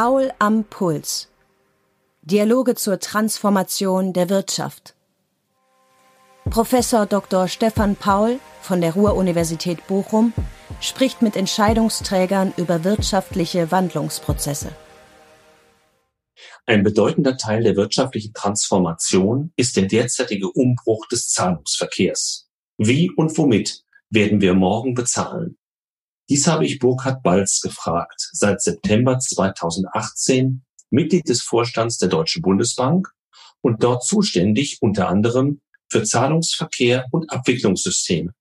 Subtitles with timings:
[0.00, 1.26] Paul am Puls.
[2.22, 4.94] Dialoge zur Transformation der Wirtschaft.
[6.48, 7.48] Professor Dr.
[7.48, 10.32] Stefan Paul von der Ruhr-Universität Bochum
[10.80, 14.70] spricht mit Entscheidungsträgern über wirtschaftliche Wandlungsprozesse.
[16.64, 22.48] Ein bedeutender Teil der wirtschaftlichen Transformation ist der derzeitige Umbruch des Zahlungsverkehrs.
[22.76, 25.58] Wie und womit werden wir morgen bezahlen?
[26.28, 33.08] Dies habe ich Burkhard Balz gefragt, seit September 2018 Mitglied des Vorstands der Deutschen Bundesbank
[33.62, 38.34] und dort zuständig unter anderem für Zahlungsverkehr und Abwicklungssysteme.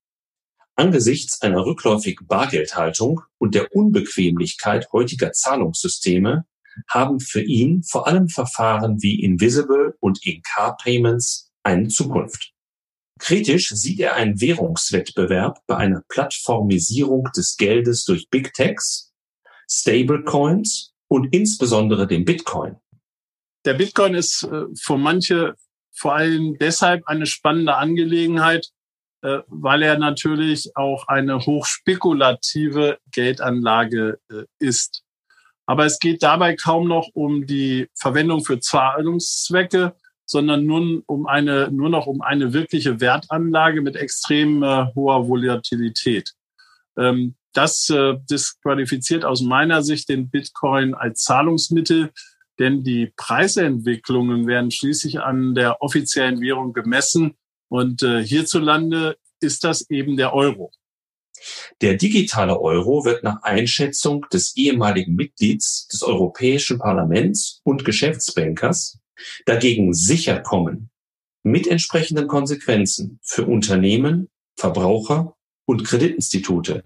[0.76, 6.46] Angesichts einer rückläufigen Bargeldhaltung und der Unbequemlichkeit heutiger Zahlungssysteme
[6.90, 12.54] haben für ihn vor allem Verfahren wie Invisible und In-Car Payments eine Zukunft.
[13.18, 19.14] Kritisch sieht er einen Währungswettbewerb bei einer Plattformisierung des Geldes durch Big Techs,
[19.70, 22.78] Stablecoins und insbesondere dem Bitcoin.
[23.66, 25.56] Der Bitcoin ist äh, für manche
[25.94, 28.70] vor allem deshalb eine spannende Angelegenheit,
[29.24, 35.04] äh, weil er natürlich auch eine hochspekulative Geldanlage äh, ist.
[35.66, 39.96] Aber es geht dabei kaum noch um die Verwendung für Zahlungszwecke,
[40.28, 46.34] sondern nur um eine, nur noch um eine wirkliche Wertanlage mit extrem äh, hoher Volatilität.
[46.98, 52.12] Ähm, das äh, disqualifiziert aus meiner Sicht den Bitcoin als Zahlungsmittel,
[52.60, 57.36] denn die Preisentwicklungen werden schließlich an der offiziellen Währung gemessen
[57.70, 60.72] und äh, hierzulande ist das eben der Euro.
[61.82, 68.97] Der digitale Euro wird nach Einschätzung des ehemaligen Mitglieds des Europäischen Parlaments und Geschäftsbankers
[69.46, 70.90] dagegen sicher kommen,
[71.44, 75.36] mit entsprechenden Konsequenzen für Unternehmen, Verbraucher
[75.66, 76.84] und Kreditinstitute.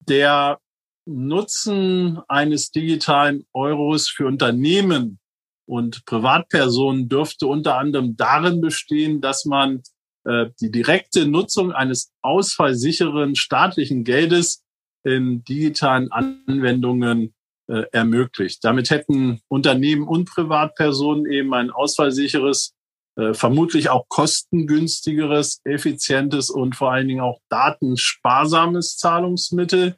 [0.00, 0.58] Der
[1.06, 5.18] Nutzen eines digitalen Euros für Unternehmen
[5.66, 9.82] und Privatpersonen dürfte unter anderem darin bestehen, dass man
[10.24, 14.64] äh, die direkte Nutzung eines ausfallsicheren staatlichen Geldes
[15.04, 17.34] in digitalen Anwendungen
[17.68, 18.64] äh, ermöglicht.
[18.64, 22.74] Damit hätten Unternehmen und Privatpersonen eben ein ausfallsicheres,
[23.16, 29.96] äh, vermutlich auch kostengünstigeres, effizientes und vor allen Dingen auch datensparsames Zahlungsmittel,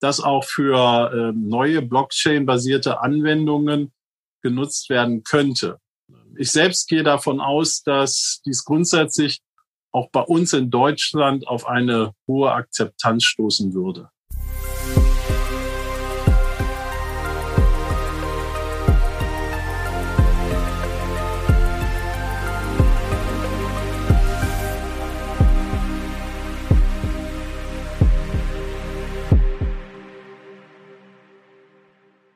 [0.00, 3.92] das auch für äh, neue Blockchain-basierte Anwendungen
[4.42, 5.78] genutzt werden könnte.
[6.36, 9.40] Ich selbst gehe davon aus, dass dies grundsätzlich
[9.92, 14.10] auch bei uns in Deutschland auf eine hohe Akzeptanz stoßen würde.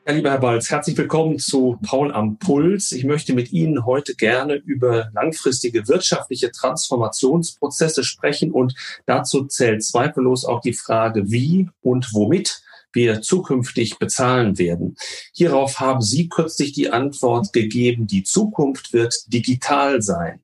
[0.09, 2.93] Ja, lieber Herr Balz, herzlich willkommen zu Paul am Puls.
[2.93, 10.45] Ich möchte mit Ihnen heute gerne über langfristige wirtschaftliche Transformationsprozesse sprechen und dazu zählt zweifellos
[10.45, 12.63] auch die Frage, wie und womit
[12.93, 14.95] wir zukünftig bezahlen werden.
[15.35, 20.41] Hierauf haben Sie kürzlich die Antwort gegeben, die Zukunft wird digital sein.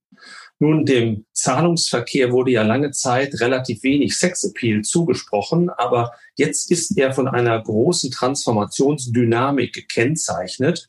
[0.62, 7.12] Nun, dem Zahlungsverkehr wurde ja lange Zeit relativ wenig Sexappeal zugesprochen, aber jetzt ist er
[7.12, 10.88] von einer großen Transformationsdynamik gekennzeichnet.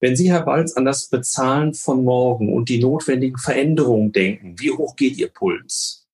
[0.00, 4.72] Wenn Sie, Herr Balz, an das Bezahlen von morgen und die notwendigen Veränderungen denken, wie
[4.72, 6.08] hoch geht Ihr Puls?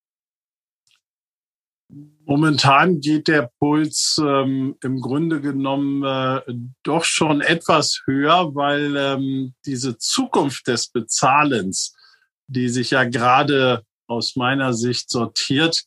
[2.26, 6.42] Momentan geht der Puls ähm, im Grunde genommen äh,
[6.82, 11.94] doch schon etwas höher, weil ähm, diese Zukunft des Bezahlens
[12.52, 15.84] die sich ja gerade aus meiner Sicht sortiert,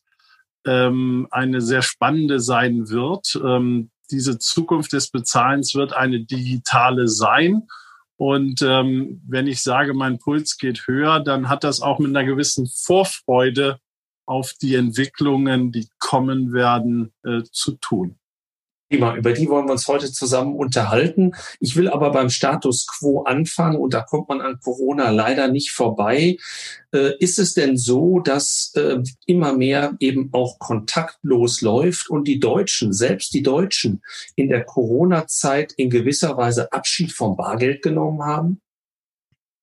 [0.66, 3.40] ähm, eine sehr spannende sein wird.
[3.42, 7.62] Ähm, diese Zukunft des Bezahlens wird eine digitale sein.
[8.16, 12.24] Und ähm, wenn ich sage, mein Puls geht höher, dann hat das auch mit einer
[12.24, 13.78] gewissen Vorfreude
[14.26, 18.18] auf die Entwicklungen, die kommen werden, äh, zu tun.
[18.90, 19.16] Thema.
[19.16, 21.32] Über die wollen wir uns heute zusammen unterhalten.
[21.58, 25.72] Ich will aber beim Status quo anfangen und da kommt man an Corona leider nicht
[25.72, 26.36] vorbei.
[26.92, 32.38] Äh, ist es denn so, dass äh, immer mehr eben auch kontaktlos läuft und die
[32.38, 34.02] Deutschen, selbst die Deutschen,
[34.36, 38.60] in der Corona-Zeit in gewisser Weise Abschied vom Bargeld genommen haben?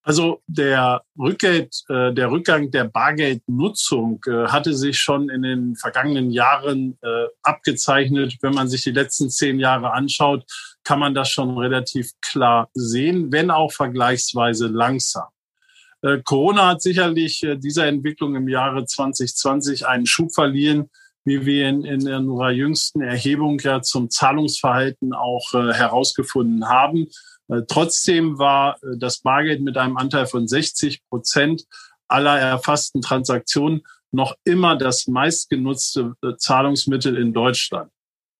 [0.05, 6.29] Also der Rückgeld, äh, der Rückgang der Bargeldnutzung äh, hatte sich schon in den vergangenen
[6.29, 8.35] Jahren äh, abgezeichnet.
[8.41, 10.43] Wenn man sich die letzten zehn Jahre anschaut,
[10.83, 15.29] kann man das schon relativ klar sehen, wenn auch vergleichsweise langsam.
[16.01, 20.89] Äh, Corona hat sicherlich äh, dieser Entwicklung im Jahre 2020 einen Schub verliehen,
[21.23, 27.07] wie wir in, in unserer jüngsten Erhebung ja zum Zahlungsverhalten auch äh, herausgefunden haben.
[27.49, 31.65] Äh, trotzdem war äh, das Bargeld mit einem Anteil von 60 Prozent
[32.07, 37.91] aller erfassten Transaktionen noch immer das meistgenutzte äh, Zahlungsmittel in Deutschland.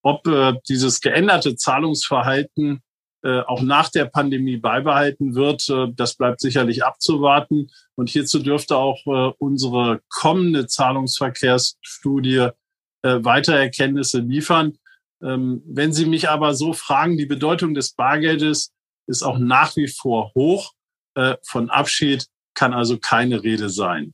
[0.04, 2.84] Ob äh, dieses geänderte Zahlungsverhalten
[3.24, 7.70] äh, auch nach der Pandemie beibehalten wird, äh, das bleibt sicherlich abzuwarten.
[7.96, 12.50] Und hierzu dürfte auch unsere kommende Zahlungsverkehrsstudie
[13.04, 14.78] weitere Erkenntnisse liefern.
[15.22, 18.74] Ähm, wenn Sie mich aber so fragen, die Bedeutung des Bargeldes
[19.08, 20.74] ist auch nach wie vor hoch.
[21.16, 24.14] Äh, von Abschied kann also keine Rede sein.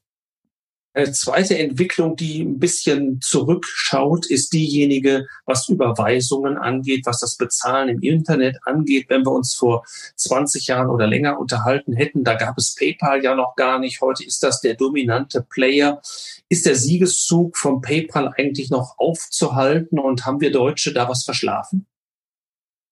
[0.91, 7.89] Eine zweite Entwicklung, die ein bisschen zurückschaut, ist diejenige, was Überweisungen angeht, was das Bezahlen
[7.89, 9.05] im Internet angeht.
[9.07, 13.35] Wenn wir uns vor 20 Jahren oder länger unterhalten hätten, da gab es PayPal ja
[13.35, 14.01] noch gar nicht.
[14.01, 16.01] Heute ist das der dominante Player.
[16.49, 21.85] Ist der Siegeszug von PayPal eigentlich noch aufzuhalten und haben wir Deutsche da was verschlafen?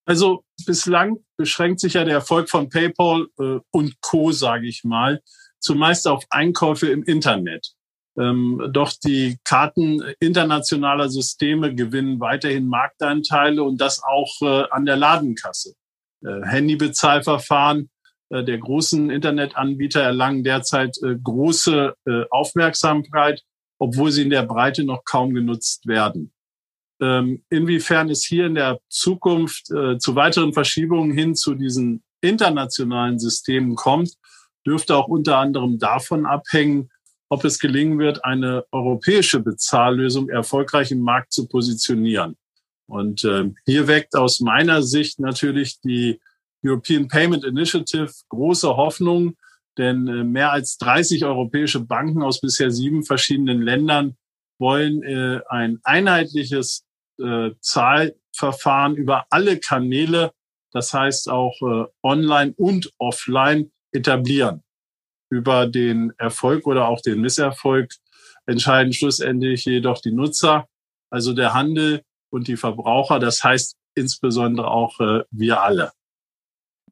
[0.08, 5.22] Also bislang beschränkt sich ja der Erfolg von PayPal äh, und Co, sage ich mal,
[5.60, 7.74] zumeist auf Einkäufe im Internet.
[8.18, 14.96] Ähm, doch die Karten internationaler Systeme gewinnen weiterhin Marktanteile und das auch äh, an der
[14.96, 15.74] Ladenkasse.
[16.24, 17.90] Äh, Handybezahlverfahren
[18.30, 23.44] äh, der großen Internetanbieter erlangen derzeit äh, große äh, Aufmerksamkeit,
[23.78, 26.32] obwohl sie in der Breite noch kaum genutzt werden.
[27.00, 33.20] Ähm, inwiefern es hier in der Zukunft äh, zu weiteren Verschiebungen hin zu diesen internationalen
[33.20, 34.14] Systemen kommt,
[34.66, 36.90] dürfte auch unter anderem davon abhängen,
[37.30, 42.36] ob es gelingen wird, eine europäische Bezahllösung erfolgreich im Markt zu positionieren.
[42.88, 46.20] Und äh, hier weckt aus meiner Sicht natürlich die
[46.66, 49.36] European Payment Initiative große Hoffnung,
[49.78, 54.18] denn äh, mehr als 30 europäische Banken aus bisher sieben verschiedenen Ländern
[54.60, 56.87] wollen äh, ein einheitliches
[57.20, 60.32] äh, Zahlverfahren über alle Kanäle,
[60.72, 64.64] das heißt auch äh, online und offline, etablieren
[65.30, 67.92] über den Erfolg oder auch den Misserfolg
[68.46, 70.68] entscheiden schlussendlich jedoch die Nutzer,
[71.10, 73.20] also der Handel und die Verbraucher.
[73.20, 75.92] Das heißt insbesondere auch äh, wir alle.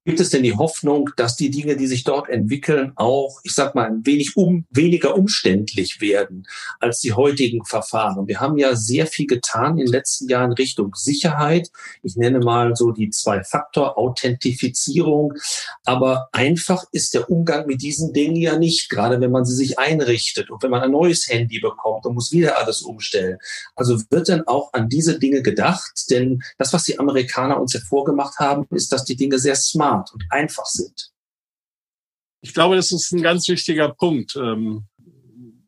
[0.08, 3.74] Gibt es denn die Hoffnung, dass die Dinge, die sich dort entwickeln, auch, ich sag
[3.74, 6.46] mal, ein wenig um, weniger umständlich werden
[6.80, 8.28] als die heutigen Verfahren?
[8.28, 11.72] Wir haben ja sehr viel getan in den letzten Jahren Richtung Sicherheit.
[12.04, 15.34] Ich nenne mal so die Zwei-Faktor-Authentifizierung.
[15.86, 19.80] Aber einfach ist der Umgang mit diesen Dingen ja nicht, gerade wenn man sie sich
[19.80, 23.40] einrichtet und wenn man ein neues Handy bekommt und muss wieder alles umstellen.
[23.76, 26.12] Also wird dann auch an diese Dinge gedacht?
[26.12, 30.14] Denn das, was die Amerikaner uns hervorgemacht haben, ist, dass die Dinge sehr smart smart
[30.14, 31.12] und einfach sind.
[32.42, 34.36] Ich glaube, das ist ein ganz wichtiger Punkt.
[34.36, 34.86] Ähm,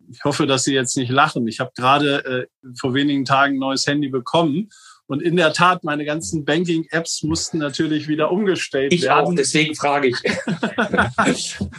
[0.10, 1.48] ich hoffe, dass Sie jetzt nicht lachen.
[1.48, 4.70] Ich habe gerade äh, vor wenigen Tagen ein neues Handy bekommen.
[5.08, 9.24] Und in der Tat, meine ganzen Banking-Apps mussten natürlich wieder umgestellt ich werden.
[9.24, 10.18] Ich auch, deswegen frage ich.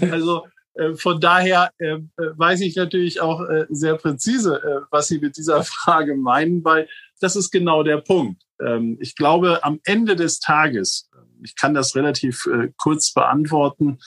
[0.13, 5.63] also äh, von daher äh, weiß ich natürlich auch sehr präzise, was Sie mit dieser
[5.65, 6.89] Frage meinen, weil
[7.21, 8.43] das ist genau der Punkt.
[8.61, 11.08] Ähm, ich glaube, am Ende des Tages
[11.43, 13.99] ich kann das relativ äh, kurz beantworten,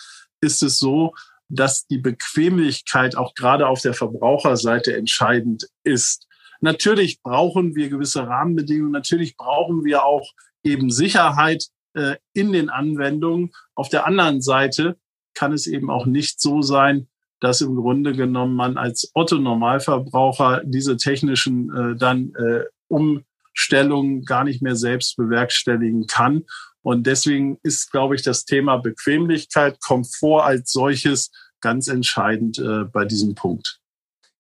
[0.42, 1.14] ist es so,
[1.50, 6.28] dass die Bequemlichkeit auch gerade auf der Verbraucherseite entscheidend ist.
[6.62, 10.32] Natürlich brauchen wir gewisse Rahmenbedingungen, natürlich brauchen wir auch
[10.64, 13.52] eben Sicherheit äh, in den Anwendungen.
[13.76, 14.98] Auf der anderen Seite
[15.34, 17.08] kann es eben auch nicht so sein,
[17.40, 24.44] dass im Grunde genommen man als Otto Normalverbraucher diese technischen äh, dann äh, Umstellungen gar
[24.44, 26.46] nicht mehr selbst bewerkstelligen kann.
[26.82, 33.06] Und deswegen ist, glaube ich, das Thema Bequemlichkeit, Komfort als solches ganz entscheidend äh, bei
[33.06, 33.82] diesem Punkt.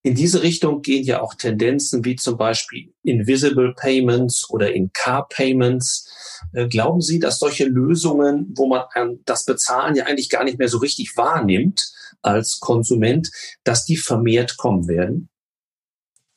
[0.03, 5.27] In diese Richtung gehen ja auch Tendenzen wie zum Beispiel Invisible Payments oder in Car
[5.29, 6.09] Payments.
[6.53, 8.85] Äh, glauben Sie, dass solche Lösungen, wo man
[9.25, 11.91] das Bezahlen ja eigentlich gar nicht mehr so richtig wahrnimmt
[12.23, 13.29] als Konsument,
[13.63, 15.29] dass die vermehrt kommen werden?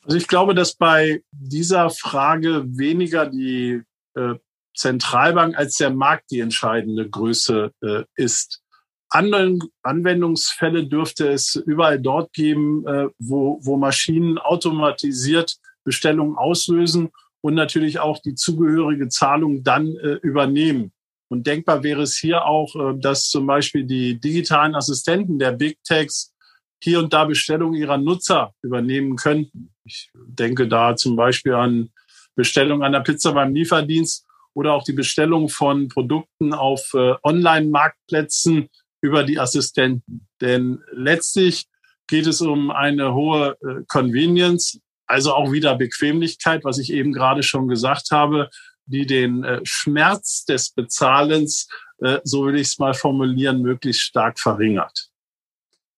[0.03, 3.81] Also ich glaube, dass bei dieser Frage weniger die
[4.15, 4.35] äh,
[4.75, 8.61] Zentralbank als der Markt die entscheidende Größe äh, ist.
[9.09, 17.09] Anderen Anwendungsfälle dürfte es überall dort geben, äh, wo, wo Maschinen automatisiert Bestellungen auslösen
[17.41, 20.91] und natürlich auch die zugehörige Zahlung dann äh, übernehmen.
[21.29, 25.77] Und denkbar wäre es hier auch, äh, dass zum Beispiel die digitalen Assistenten der Big
[25.83, 26.33] Techs
[26.83, 29.73] hier und da Bestellungen ihrer Nutzer übernehmen könnten.
[29.85, 31.89] Ich denke da zum Beispiel an
[32.35, 34.24] Bestellung einer Pizza beim Lieferdienst
[34.55, 38.69] oder auch die Bestellung von Produkten auf äh, Online-Marktplätzen
[39.01, 40.27] über die Assistenten.
[40.41, 41.67] Denn letztlich
[42.07, 47.43] geht es um eine hohe äh, Convenience, also auch wieder Bequemlichkeit, was ich eben gerade
[47.43, 48.49] schon gesagt habe,
[48.87, 51.67] die den äh, Schmerz des Bezahlens
[51.99, 55.09] äh, so will ich es mal formulieren, möglichst stark verringert.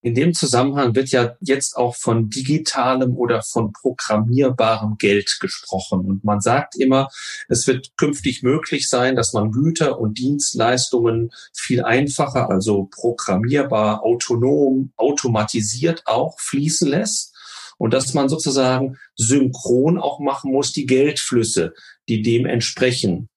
[0.07, 6.05] In dem Zusammenhang wird ja jetzt auch von digitalem oder von programmierbarem Geld gesprochen.
[6.05, 7.09] Und man sagt immer,
[7.49, 14.93] es wird künftig möglich sein, dass man Güter und Dienstleistungen viel einfacher, also programmierbar, autonom,
[14.95, 17.36] automatisiert auch fließen lässt
[17.77, 21.73] und dass man sozusagen synchron auch machen muss die Geldflüsse,
[22.09, 23.29] die dem entsprechen.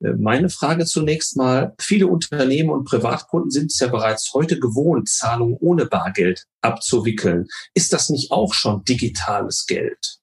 [0.00, 5.08] Äh, meine Frage zunächst mal, viele Unternehmen und Privatkunden sind es ja bereits heute gewohnt,
[5.08, 7.46] Zahlungen ohne Bargeld abzuwickeln.
[7.74, 10.18] Ist das nicht auch schon digitales Geld?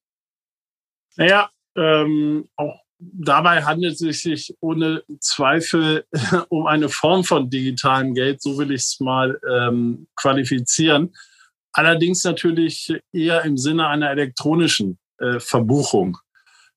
[1.18, 6.06] Naja, ähm, auch dabei handelt es sich ohne Zweifel
[6.50, 11.14] um eine Form von digitalem Geld, so will ich es mal ähm, qualifizieren.
[11.78, 16.18] Allerdings natürlich eher im Sinne einer elektronischen äh, Verbuchung.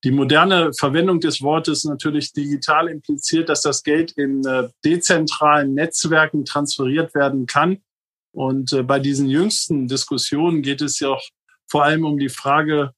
[0.03, 6.43] Die moderne Verwendung des Wortes natürlich digital impliziert, dass das Geld in äh, dezentralen Netzwerken
[6.43, 7.77] transferiert werden kann.
[8.33, 11.23] Und äh, bei diesen jüngsten Diskussionen geht es ja auch
[11.65, 12.91] vor allem um die Frage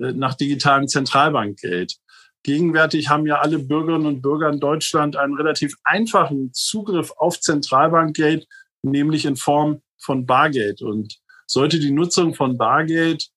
[0.00, 1.96] äh, nach digitalem Zentralbankgeld.
[2.44, 8.46] Gegenwärtig haben ja alle Bürgerinnen und Bürger in Deutschland einen relativ einfachen Zugriff auf Zentralbankgeld,
[8.82, 10.82] nämlich in Form von Bargeld.
[10.82, 11.18] Und
[11.50, 13.28] sollte die Nutzung von Bargeld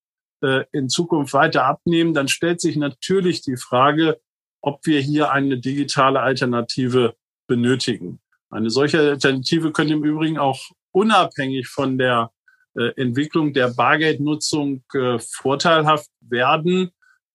[0.41, 4.20] äh, in Zukunft weiter abnehmen, dann stellt sich natürlich die Frage,
[4.62, 7.15] ob wir hier eine digitale Alternative
[7.48, 8.20] benötigen.
[8.50, 10.60] Eine solche Alternative könnte im Übrigen auch
[10.91, 12.32] unabhängig von der
[12.75, 16.91] äh, Entwicklung der Bargeldnutzung äh, vorteilhaft werden.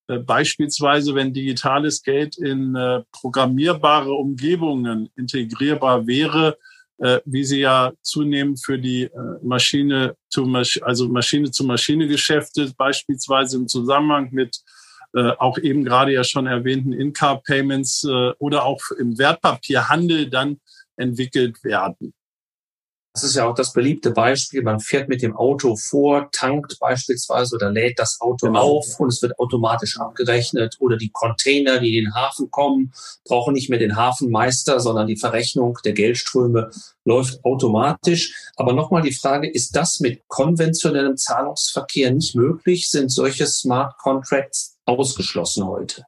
[0.08, 2.78] Beispielsweise, wenn digitales Geld in
[3.10, 6.58] programmierbare Umgebungen integrierbar wäre,
[6.98, 9.10] äh, wie sie ja zunehmend für die äh,
[9.42, 14.58] Maschine zu Masch also Maschine zu Maschine Geschäfte beispielsweise im Zusammenhang mit
[15.14, 20.60] äh, auch eben gerade ja schon erwähnten In-Car-Payments äh, oder auch im Wertpapierhandel dann
[20.96, 22.14] entwickelt werden.
[23.16, 24.60] Das ist ja auch das beliebte Beispiel.
[24.60, 28.76] Man fährt mit dem Auto vor, tankt beispielsweise oder lädt das Auto genau.
[28.76, 30.76] auf und es wird automatisch abgerechnet.
[30.80, 32.92] Oder die Container, die in den Hafen kommen,
[33.24, 36.70] brauchen nicht mehr den Hafenmeister, sondern die Verrechnung der Geldströme
[37.06, 38.34] läuft automatisch.
[38.54, 42.90] Aber nochmal die Frage, ist das mit konventionellem Zahlungsverkehr nicht möglich?
[42.90, 46.04] Sind solche Smart Contracts ausgeschlossen heute?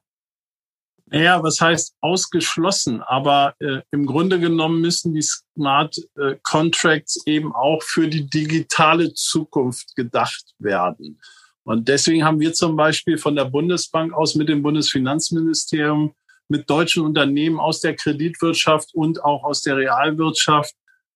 [1.11, 3.01] Naja, was heißt ausgeschlossen?
[3.01, 9.13] Aber äh, im Grunde genommen müssen die Smart äh, Contracts eben auch für die digitale
[9.13, 11.19] Zukunft gedacht werden.
[11.63, 16.13] Und deswegen haben wir zum Beispiel von der Bundesbank aus mit dem Bundesfinanzministerium,
[16.47, 20.73] mit deutschen Unternehmen aus der Kreditwirtschaft und auch aus der Realwirtschaft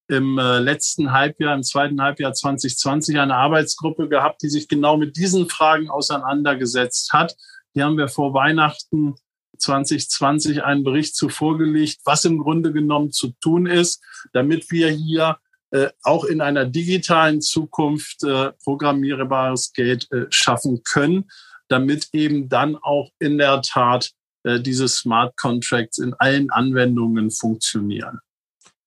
[0.08, 5.16] im äh, letzten Halbjahr, im zweiten Halbjahr 2020 eine Arbeitsgruppe gehabt, die sich genau mit
[5.16, 7.34] diesen Fragen auseinandergesetzt hat.
[7.74, 9.14] Die haben wir vor Weihnachten
[9.56, 15.38] 2020 einen Bericht zu vorgelegt, was im Grunde genommen zu tun ist, damit wir hier
[15.70, 21.30] äh, auch in einer digitalen Zukunft äh, programmierbares Geld äh, schaffen können,
[21.68, 24.12] damit eben dann auch in der Tat
[24.44, 28.20] äh, diese Smart Contracts in allen Anwendungen funktionieren.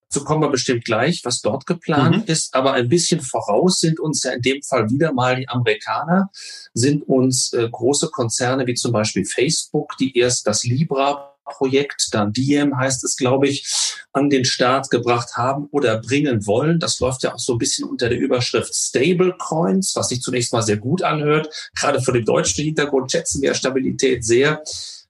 [0.10, 2.32] So kommen wir bestimmt gleich, was dort geplant mhm.
[2.32, 2.54] ist.
[2.56, 6.30] Aber ein bisschen voraus sind uns ja in dem Fall wieder mal die Amerikaner,
[6.74, 12.34] sind uns äh, große Konzerne wie zum Beispiel Facebook, die erst das Libra Projekt, dann
[12.34, 13.66] Diem heißt es, glaube ich,
[14.14, 16.80] an den Start gebracht haben oder bringen wollen.
[16.80, 20.62] Das läuft ja auch so ein bisschen unter der Überschrift Stablecoins, was sich zunächst mal
[20.62, 21.50] sehr gut anhört.
[21.76, 24.64] Gerade von dem deutschen Hintergrund schätzen wir Stabilität sehr.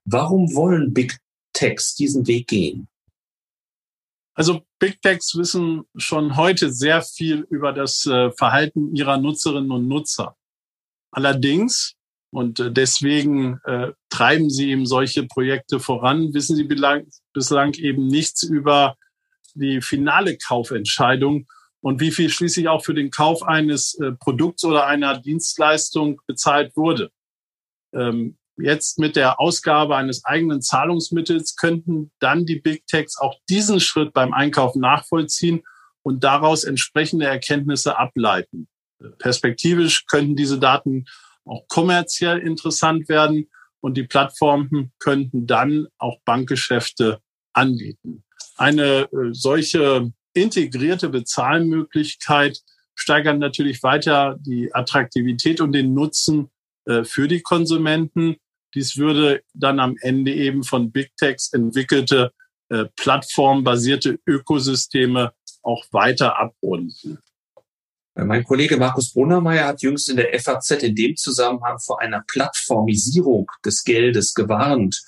[0.05, 1.17] Warum wollen Big
[1.53, 2.87] Techs diesen Weg gehen?
[4.37, 9.87] Also Big Techs wissen schon heute sehr viel über das äh, Verhalten ihrer Nutzerinnen und
[9.87, 10.37] Nutzer.
[11.09, 11.95] Allerdings,
[12.29, 18.05] und äh, deswegen äh, treiben sie eben solche Projekte voran, wissen sie bislang, bislang eben
[18.05, 18.95] nichts über
[19.55, 21.47] die finale Kaufentscheidung
[21.81, 26.77] und wie viel schließlich auch für den Kauf eines äh, Produkts oder einer Dienstleistung bezahlt
[26.77, 27.09] wurde.
[27.91, 33.79] Ähm, jetzt mit der Ausgabe eines eigenen Zahlungsmittels könnten dann die Big Techs auch diesen
[33.79, 35.63] Schritt beim Einkaufen nachvollziehen
[36.01, 38.67] und daraus entsprechende Erkenntnisse ableiten.
[39.19, 41.05] Perspektivisch könnten diese Daten
[41.45, 43.49] auch kommerziell interessant werden
[43.79, 47.21] und die Plattformen könnten dann auch Bankgeschäfte
[47.53, 48.23] anbieten.
[48.57, 52.59] Eine äh, solche integrierte Bezahlmöglichkeit
[52.95, 56.49] steigert natürlich weiter die Attraktivität und den Nutzen
[56.85, 58.37] äh, für die Konsumenten.
[58.75, 62.31] Dies würde dann am Ende eben von Big Techs entwickelte
[62.69, 65.33] äh, plattformbasierte Ökosysteme
[65.63, 67.19] auch weiter abrunden.
[68.15, 72.23] Äh, mein Kollege Markus Brunnermeier hat jüngst in der FAZ in dem Zusammenhang vor einer
[72.27, 75.01] Plattformisierung des Geldes gewarnt.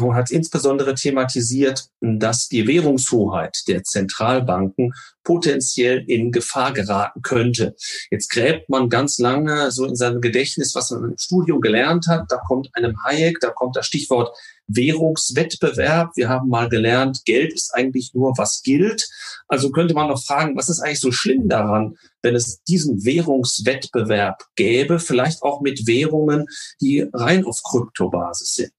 [0.00, 7.74] Und hat insbesondere thematisiert, dass die Währungshoheit der Zentralbanken potenziell in Gefahr geraten könnte.
[8.10, 12.26] Jetzt gräbt man ganz lange so in seinem Gedächtnis, was man im Studium gelernt hat.
[12.28, 14.36] Da kommt einem Hayek, da kommt das Stichwort
[14.68, 16.12] Währungswettbewerb.
[16.16, 19.08] Wir haben mal gelernt, Geld ist eigentlich nur, was gilt.
[19.48, 24.44] Also könnte man noch fragen, was ist eigentlich so schlimm daran, wenn es diesen Währungswettbewerb
[24.56, 26.46] gäbe, vielleicht auch mit Währungen,
[26.80, 28.72] die rein auf Kryptobasis sind?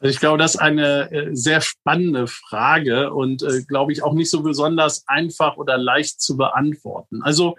[0.00, 4.12] Also ich glaube, das ist eine äh, sehr spannende Frage und äh, glaube ich auch
[4.12, 7.22] nicht so besonders einfach oder leicht zu beantworten.
[7.22, 7.56] Also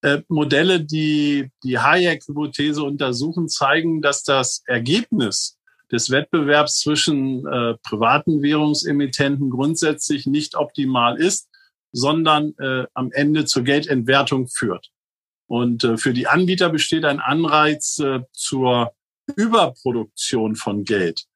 [0.00, 5.58] äh, Modelle, die die Hayek-Hypothese untersuchen, zeigen, dass das Ergebnis
[5.92, 11.48] des Wettbewerbs zwischen äh, privaten Währungsemittenten grundsätzlich nicht optimal ist,
[11.92, 14.88] sondern äh, am Ende zur Geldentwertung führt.
[15.46, 18.94] Und äh, für die Anbieter besteht ein Anreiz äh, zur
[19.36, 21.26] Überproduktion von Geld.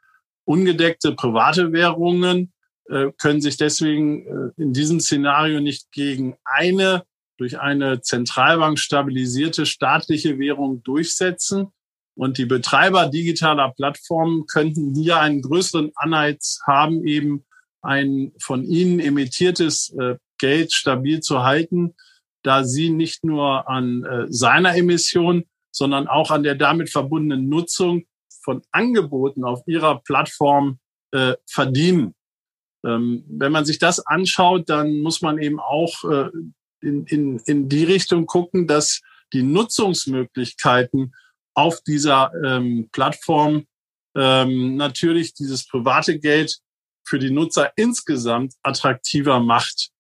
[0.46, 2.52] Ungedeckte private Währungen
[2.88, 7.04] äh, können sich deswegen äh, in diesem Szenario nicht gegen eine
[7.36, 11.66] durch eine Zentralbank stabilisierte staatliche Währung durchsetzen.
[12.14, 17.44] Und die Betreiber digitaler Plattformen könnten hier einen größeren Anreiz haben, eben
[17.82, 21.94] ein von ihnen emittiertes äh, Geld stabil zu halten,
[22.42, 28.04] da sie nicht nur an seiner Emission, sondern auch an der damit verbundenen Nutzung
[28.46, 30.78] von Angeboten auf ihrer Plattform
[31.10, 32.14] äh, verdienen.
[32.84, 36.30] Ähm, wenn man sich das anschaut, dann muss man eben auch äh,
[36.80, 41.12] in, in, in die Richtung gucken, dass die Nutzungsmöglichkeiten
[41.54, 43.66] auf dieser ähm, Plattform
[44.14, 46.60] ähm, natürlich dieses private Geld
[47.04, 49.90] für die Nutzer insgesamt attraktiver macht.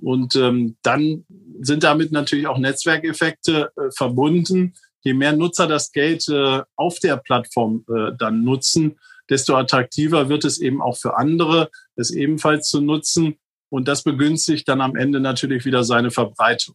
[0.00, 1.24] Und ähm, dann
[1.60, 7.16] sind damit natürlich auch Netzwerkeffekte äh, verbunden, je mehr Nutzer das Geld äh, auf der
[7.16, 12.80] Plattform äh, dann nutzen, desto attraktiver wird es eben auch für andere, es ebenfalls zu
[12.80, 13.36] nutzen.
[13.68, 16.74] Und das begünstigt dann am Ende natürlich wieder seine Verbreitung.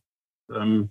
[0.54, 0.90] Ähm,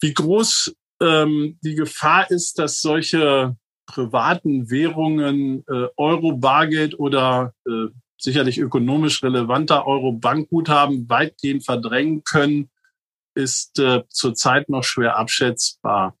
[0.00, 8.58] wie groß ähm, die Gefahr ist, dass solche privaten Währungen, äh, Euro-Bargeld oder äh, sicherlich
[8.58, 12.70] ökonomisch relevanter Euro-Bankguthaben weitgehend verdrängen können,
[13.34, 16.16] ist äh, zurzeit noch schwer abschätzbar.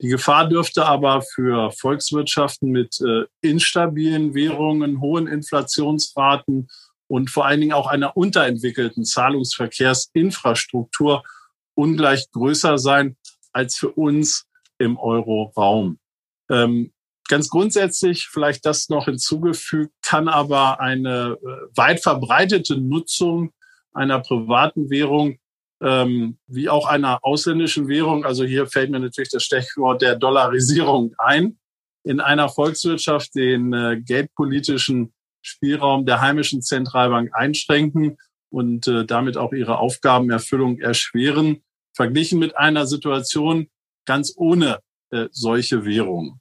[0.00, 6.68] Die Gefahr dürfte aber für Volkswirtschaften mit äh, instabilen Währungen, hohen Inflationsraten
[7.06, 11.22] und vor allen Dingen auch einer unterentwickelten Zahlungsverkehrsinfrastruktur
[11.74, 13.16] ungleich größer sein
[13.52, 14.46] als für uns
[14.78, 15.98] im Euro-Raum.
[16.50, 16.92] Ähm,
[17.28, 23.52] ganz grundsätzlich, vielleicht das noch hinzugefügt, kann aber eine äh, weit verbreitete Nutzung
[23.92, 25.38] einer privaten Währung
[25.84, 28.24] ähm, wie auch einer ausländischen Währung.
[28.24, 31.58] Also hier fällt mir natürlich das Stichwort der Dollarisierung ein.
[32.04, 38.16] In einer Volkswirtschaft den äh, geldpolitischen Spielraum der heimischen Zentralbank einschränken
[38.50, 41.62] und äh, damit auch ihre Aufgabenerfüllung erschweren,
[41.94, 43.68] verglichen mit einer Situation
[44.06, 46.40] ganz ohne äh, solche Währungen.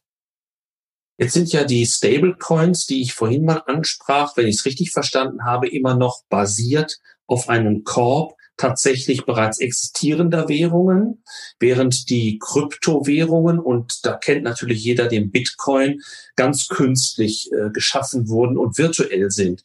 [1.18, 5.44] Jetzt sind ja die Stablecoins, die ich vorhin mal ansprach, wenn ich es richtig verstanden
[5.46, 11.24] habe, immer noch basiert auf einem Korb tatsächlich bereits existierender Währungen,
[11.60, 16.02] während die Kryptowährungen, und da kennt natürlich jeder den Bitcoin,
[16.36, 19.64] ganz künstlich äh, geschaffen wurden und virtuell sind.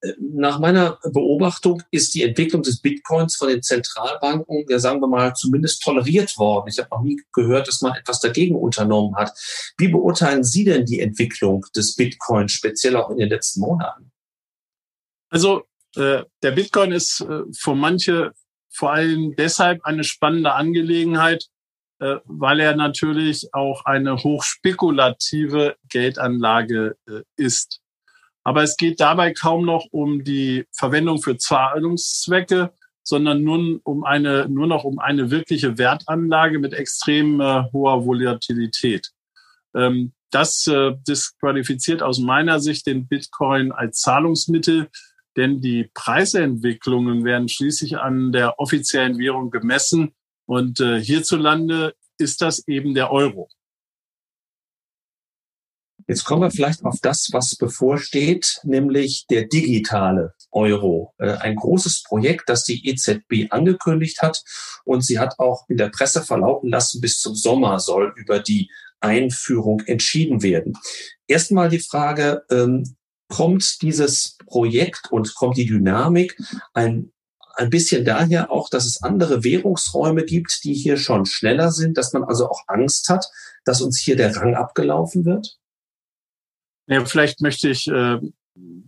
[0.00, 5.08] Äh, nach meiner Beobachtung ist die Entwicklung des Bitcoins von den Zentralbanken, ja sagen wir
[5.08, 6.68] mal, zumindest toleriert worden.
[6.68, 9.32] Ich habe noch nie gehört, dass man etwas dagegen unternommen hat.
[9.78, 14.10] Wie beurteilen Sie denn die Entwicklung des Bitcoins, speziell auch in den letzten Monaten?
[15.30, 15.64] Also
[15.96, 18.32] der Bitcoin ist äh, für manche
[18.72, 21.46] vor allem deshalb eine spannende Angelegenheit,
[21.98, 26.96] äh, weil er natürlich auch eine hochspekulative Geldanlage
[27.36, 27.80] ist.
[28.44, 34.48] Aber es geht dabei kaum noch um die Verwendung für Zahlungszwecke, sondern nur um eine,
[34.48, 39.10] nur noch um eine wirkliche Wertanlage mit extrem äh, hoher Volatilität.
[39.74, 44.90] Ähm, das äh, disqualifiziert aus meiner Sicht den Bitcoin als Zahlungsmittel,
[45.36, 50.14] denn die Preisentwicklungen werden schließlich an der offiziellen Währung gemessen
[50.46, 53.48] und äh, hierzulande ist das eben der Euro.
[56.08, 61.12] Jetzt kommen wir vielleicht auf das, was bevorsteht, nämlich der digitale Euro.
[61.18, 64.42] Äh, ein großes Projekt, das die EZB angekündigt hat.
[64.84, 68.70] Und sie hat auch in der Presse verlauten lassen, bis zum Sommer soll über die
[69.00, 70.74] Einführung entschieden werden.
[71.26, 72.95] Erstmal die Frage, ähm,
[73.28, 76.36] kommt dieses Projekt und kommt die Dynamik
[76.74, 77.12] ein,
[77.54, 82.12] ein bisschen daher auch, dass es andere Währungsräume gibt, die hier schon schneller sind, dass
[82.12, 83.26] man also auch Angst hat,
[83.64, 85.58] dass uns hier der Rang abgelaufen wird?
[86.86, 88.20] Ja, vielleicht möchte ich äh,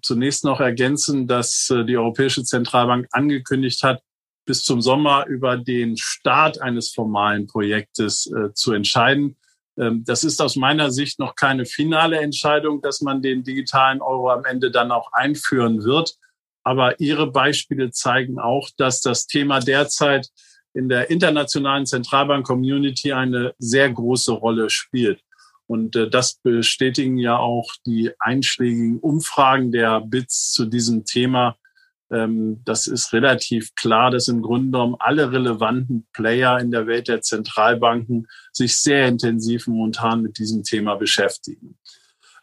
[0.02, 4.02] zunächst noch ergänzen, dass äh, die Europäische Zentralbank angekündigt hat,
[4.44, 9.36] bis zum Sommer über den Start eines formalen Projektes äh, zu entscheiden.
[9.78, 14.30] Ähm, das ist aus meiner Sicht noch keine finale Entscheidung, dass man den digitalen Euro
[14.30, 16.16] am Ende dann auch einführen wird.
[16.64, 20.28] Aber Ihre Beispiele zeigen auch, dass das Thema derzeit
[20.74, 25.20] in der internationalen Zentralbank-Community eine sehr große Rolle spielt.
[25.66, 31.56] Und äh, das bestätigen ja auch die einschlägigen Umfragen der BITS zu diesem Thema.
[32.10, 37.08] Ähm, das ist relativ klar, dass im Grunde genommen alle relevanten Player in der Welt
[37.08, 41.78] der Zentralbanken sich sehr intensiv momentan mit diesem Thema beschäftigen.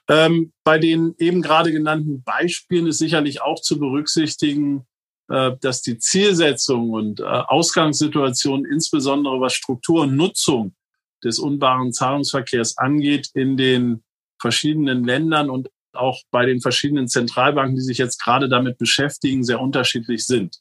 [0.07, 4.85] Ähm, bei den eben gerade genannten Beispielen ist sicherlich auch zu berücksichtigen,
[5.29, 10.75] äh, dass die Zielsetzung und äh, Ausgangssituation, insbesondere was Struktur und Nutzung
[11.23, 14.03] des unbaren Zahlungsverkehrs angeht, in den
[14.39, 19.59] verschiedenen Ländern und auch bei den verschiedenen Zentralbanken, die sich jetzt gerade damit beschäftigen, sehr
[19.59, 20.59] unterschiedlich sind.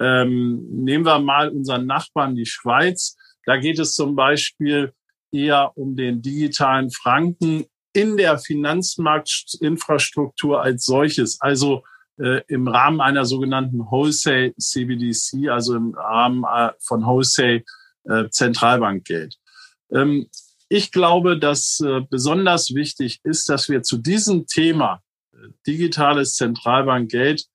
[0.00, 3.16] Ähm, nehmen wir mal unseren Nachbarn, die Schweiz.
[3.44, 4.94] Da geht es zum Beispiel
[5.32, 11.40] eher um den digitalen Franken in der Finanzmarktinfrastruktur als solches.
[11.40, 11.82] Also
[12.18, 17.64] äh, im Rahmen einer sogenannten Wholesale CBDC, also im Rahmen äh, von Wholesale
[18.04, 19.36] äh, Zentralbankgeld.
[19.92, 20.28] Ähm,
[20.72, 25.02] ich glaube, dass äh, besonders wichtig ist, dass wir zu diesem Thema
[25.32, 27.46] äh, digitales Zentralbankgeld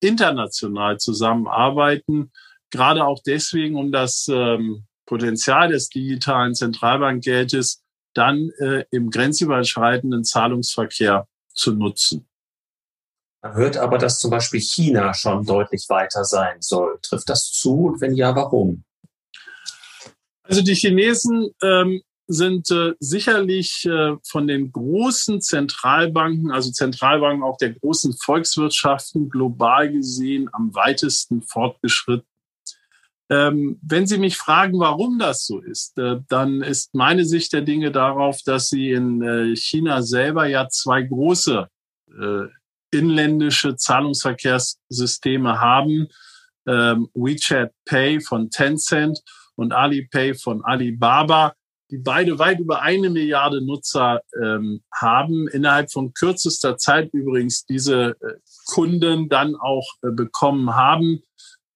[0.00, 2.32] international zusammenarbeiten,
[2.70, 7.82] gerade auch deswegen, um das ähm, Potenzial des digitalen Zentralbankgeldes
[8.14, 12.26] dann äh, im grenzüberschreitenden Zahlungsverkehr zu nutzen.
[13.42, 16.98] Man hört aber, dass zum Beispiel China schon deutlich weiter sein soll.
[17.02, 18.84] Trifft das zu und wenn ja, warum?
[20.44, 27.56] Also die Chinesen ähm, sind äh, sicherlich äh, von den großen Zentralbanken, also Zentralbanken auch
[27.58, 32.26] der großen Volkswirtschaften global gesehen am weitesten fortgeschritten.
[33.30, 37.62] Ähm, wenn Sie mich fragen, warum das so ist, äh, dann ist meine Sicht der
[37.62, 41.66] Dinge darauf, dass Sie in äh, China selber ja zwei große
[42.10, 42.46] äh,
[42.90, 46.08] inländische Zahlungsverkehrssysteme haben.
[46.66, 49.20] Ähm, WeChat Pay von Tencent
[49.56, 51.54] und Alipay von Alibaba,
[51.92, 58.16] die beide weit über eine Milliarde Nutzer ähm, haben, innerhalb von kürzester Zeit übrigens diese
[58.20, 61.22] äh, Kunden dann auch äh, bekommen haben.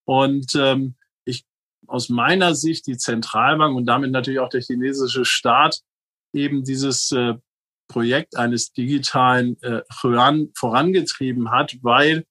[0.07, 0.94] Und ähm,
[1.26, 1.44] ich
[1.87, 5.81] aus meiner Sicht die Zentralbank und damit natürlich auch der chinesische Staat
[6.33, 7.35] eben dieses äh,
[7.87, 12.24] Projekt eines digitalen äh, Yuan vorangetrieben hat, weil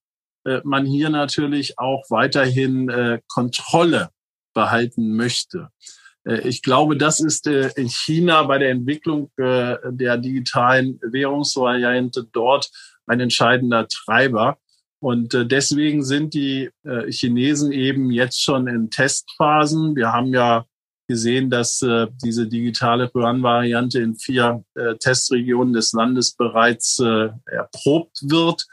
[0.44, 4.10] äh, man hier natürlich auch weiterhin äh, Kontrolle
[4.56, 5.70] behalten möchte.
[6.26, 12.28] Äh, ich glaube, das ist äh, in China bei der Entwicklung äh, der digitalen Währungsvariante
[12.32, 12.70] dort
[13.06, 14.58] ein entscheidender Treiber.
[15.00, 16.72] Und deswegen sind die
[17.10, 19.96] Chinesen eben jetzt schon in Testphasen.
[19.96, 20.66] Wir haben ja
[21.08, 21.86] gesehen, dass
[22.24, 24.64] diese digitale Yuan-Variante in vier
[25.00, 28.66] Testregionen des Landes bereits erprobt wird.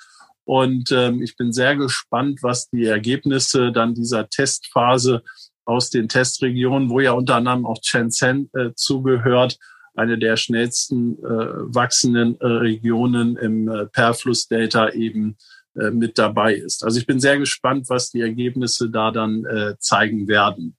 [0.44, 5.22] Und ähm, ich bin sehr gespannt, was die Ergebnisse dann dieser Testphase
[5.64, 9.58] aus den Testregionen, wo ja unter anderem auch Shenzhen äh, zugehört,
[9.94, 15.36] eine der schnellsten äh, wachsenden äh, Regionen im äh, Perfluss-Data eben
[15.74, 16.84] äh, mit dabei ist.
[16.84, 20.76] Also ich bin sehr gespannt, was die Ergebnisse da dann äh, zeigen werden.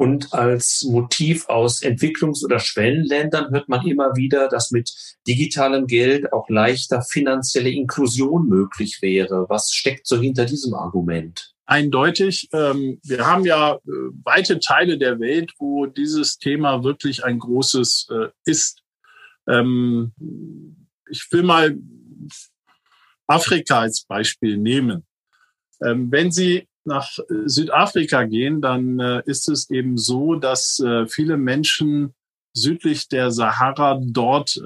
[0.00, 4.90] Und als Motiv aus Entwicklungs- oder Schwellenländern hört man immer wieder, dass mit
[5.28, 9.44] digitalem Geld auch leichter finanzielle Inklusion möglich wäre.
[9.50, 11.52] Was steckt so hinter diesem Argument?
[11.70, 12.48] Eindeutig.
[12.52, 13.78] Ähm, wir haben ja äh,
[14.24, 18.82] weite Teile der Welt, wo dieses Thema wirklich ein großes äh, ist.
[19.48, 20.10] Ähm,
[21.08, 21.78] ich will mal
[23.28, 25.06] Afrika als Beispiel nehmen.
[25.80, 32.14] Ähm, wenn Sie nach äh, Südafrika gehen, dann ist es eben so, dass viele Menschen
[32.52, 34.56] südlich der Sahara dort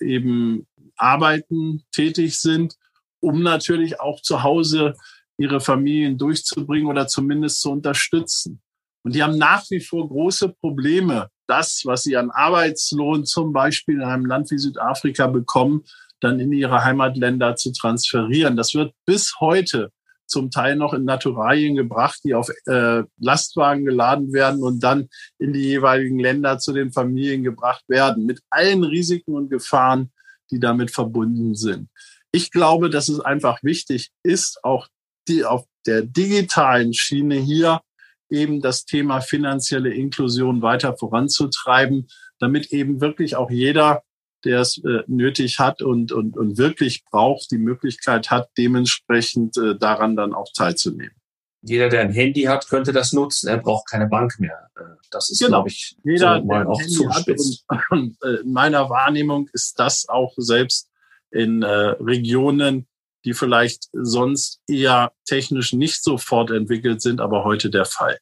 [0.00, 2.76] eben arbeiten, tätig sind,
[3.20, 4.94] um natürlich auch zu Hause
[5.40, 8.60] ihre Familien durchzubringen oder zumindest zu unterstützen.
[9.02, 13.96] Und die haben nach wie vor große Probleme, das, was sie an Arbeitslohn zum Beispiel
[13.96, 15.84] in einem Land wie Südafrika bekommen,
[16.20, 18.56] dann in ihre Heimatländer zu transferieren.
[18.56, 19.90] Das wird bis heute
[20.26, 25.54] zum Teil noch in Naturalien gebracht, die auf äh, Lastwagen geladen werden und dann in
[25.54, 30.12] die jeweiligen Länder zu den Familien gebracht werden, mit allen Risiken und Gefahren,
[30.50, 31.88] die damit verbunden sind.
[32.30, 34.86] Ich glaube, dass es einfach wichtig ist, auch
[35.30, 37.80] die auf der digitalen Schiene hier
[38.28, 44.02] eben das Thema finanzielle Inklusion weiter voranzutreiben, damit eben wirklich auch jeder
[44.44, 49.76] der es äh, nötig hat und, und, und wirklich braucht, die Möglichkeit hat, dementsprechend äh,
[49.76, 51.14] daran dann auch teilzunehmen.
[51.62, 53.48] Jeder, der ein Handy hat, könnte das nutzen.
[53.48, 54.70] Er braucht keine Bank mehr.
[54.76, 55.58] Äh, das ist, genau.
[55.58, 57.64] glaube ich, Jeder, so mal auch zugespitzt.
[57.68, 60.88] Und, und äh, in meiner Wahrnehmung ist das auch selbst
[61.30, 62.86] in äh, Regionen,
[63.24, 68.18] die vielleicht sonst eher technisch nicht so fortentwickelt sind, aber heute der Fall.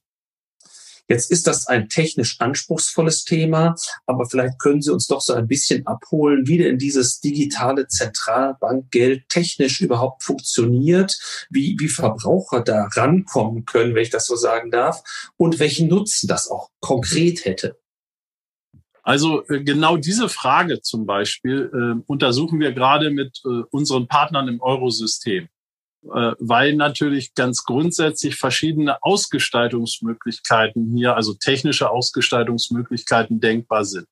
[1.11, 5.49] Jetzt ist das ein technisch anspruchsvolles Thema, aber vielleicht können Sie uns doch so ein
[5.49, 13.65] bisschen abholen, wie denn dieses digitale Zentralbankgeld technisch überhaupt funktioniert, wie, wie Verbraucher da rankommen
[13.65, 15.03] können, wenn ich das so sagen darf,
[15.39, 17.79] und welchen Nutzen das auch konkret hätte.
[19.09, 24.49] Also äh, genau diese Frage zum Beispiel äh, untersuchen wir gerade mit äh, unseren Partnern
[24.49, 25.49] im Eurosystem.
[26.05, 34.09] Äh, weil natürlich ganz grundsätzlich verschiedene Ausgestaltungsmöglichkeiten hier, also technische Ausgestaltungsmöglichkeiten denkbar sind.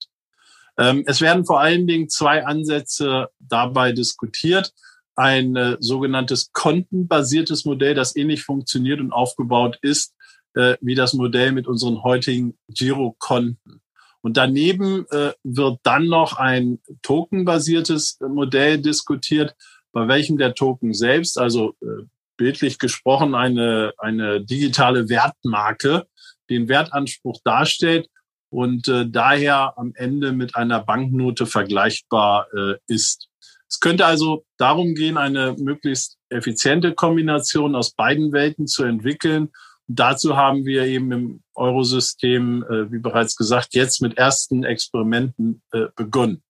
[0.79, 4.73] Ähm, es werden vor allen Dingen zwei Ansätze dabei diskutiert.
[5.15, 10.15] Ein äh, sogenanntes kontenbasiertes Modell, das ähnlich funktioniert und aufgebaut ist
[10.55, 13.83] äh, wie das Modell mit unseren heutigen Girokonten.
[14.27, 15.07] Und daneben
[15.45, 19.55] wird dann noch ein tokenbasiertes Modell diskutiert,
[19.93, 22.03] bei welchem der Token selbst, also äh,
[22.37, 26.09] bildlich gesprochen eine, eine digitale Wertmarke,
[26.51, 28.09] den Wertanspruch darstellt
[28.51, 33.29] und äh, daher am Ende mit einer Banknote vergleichbar äh, ist.
[33.69, 39.51] Es könnte also darum gehen, eine möglichst effiziente Kombination aus beiden Welten zu entwickeln.
[39.89, 45.87] Dazu haben wir eben im Eurosystem, äh, wie bereits gesagt, jetzt mit ersten Experimenten äh,
[45.95, 46.43] begonnen.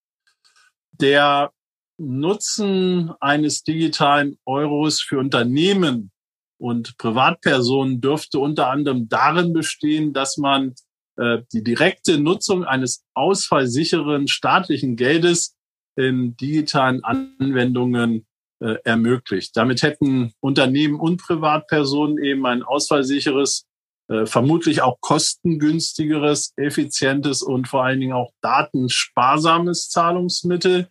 [0.91, 1.51] Der
[1.99, 6.11] Nutzen eines digitalen Euros für Unternehmen
[6.59, 10.73] und Privatpersonen dürfte unter anderem darin bestehen, dass man
[11.17, 15.55] äh, die direkte Nutzung eines ausfallsicheren staatlichen Geldes
[15.95, 18.27] in digitalen Anwendungen
[18.59, 19.55] äh, ermöglicht.
[19.55, 23.65] Damit hätten Unternehmen und Privatpersonen eben ein ausfallsicheres,
[24.09, 30.89] äh, vermutlich auch kostengünstigeres, effizientes und vor allen Dingen auch datensparsames Zahlungsmittel,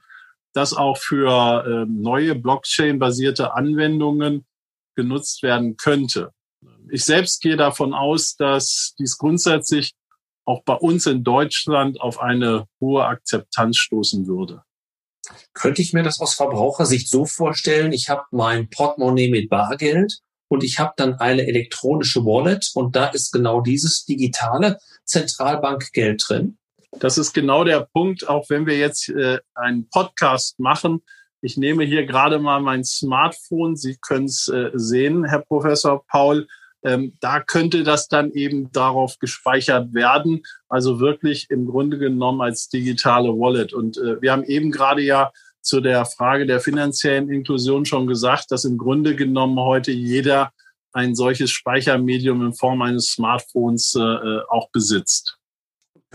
[0.52, 4.46] das auch für äh, neue Blockchain-basierte Anwendungen
[4.94, 6.32] genutzt werden könnte.
[6.90, 9.94] Ich selbst gehe davon aus, dass dies grundsätzlich
[10.46, 14.62] auch bei uns in Deutschland auf eine hohe Akzeptanz stoßen würde.
[15.54, 20.64] Könnte ich mir das aus Verbrauchersicht so vorstellen, ich habe mein Portemonnaie mit Bargeld und
[20.64, 26.58] ich habe dann eine elektronische Wallet und da ist genau dieses digitale Zentralbankgeld drin.
[26.98, 31.02] Das ist genau der Punkt, auch wenn wir jetzt äh, einen Podcast machen.
[31.42, 33.76] Ich nehme hier gerade mal mein Smartphone.
[33.76, 36.48] Sie können es äh, sehen, Herr Professor Paul.
[36.86, 40.42] Ähm, da könnte das dann eben darauf gespeichert werden.
[40.68, 43.72] Also wirklich im Grunde genommen als digitale Wallet.
[43.72, 48.52] Und äh, wir haben eben gerade ja zu der Frage der finanziellen Inklusion schon gesagt,
[48.52, 50.52] dass im Grunde genommen heute jeder
[50.92, 55.36] ein solches Speichermedium in Form eines Smartphones äh, äh auch besitzt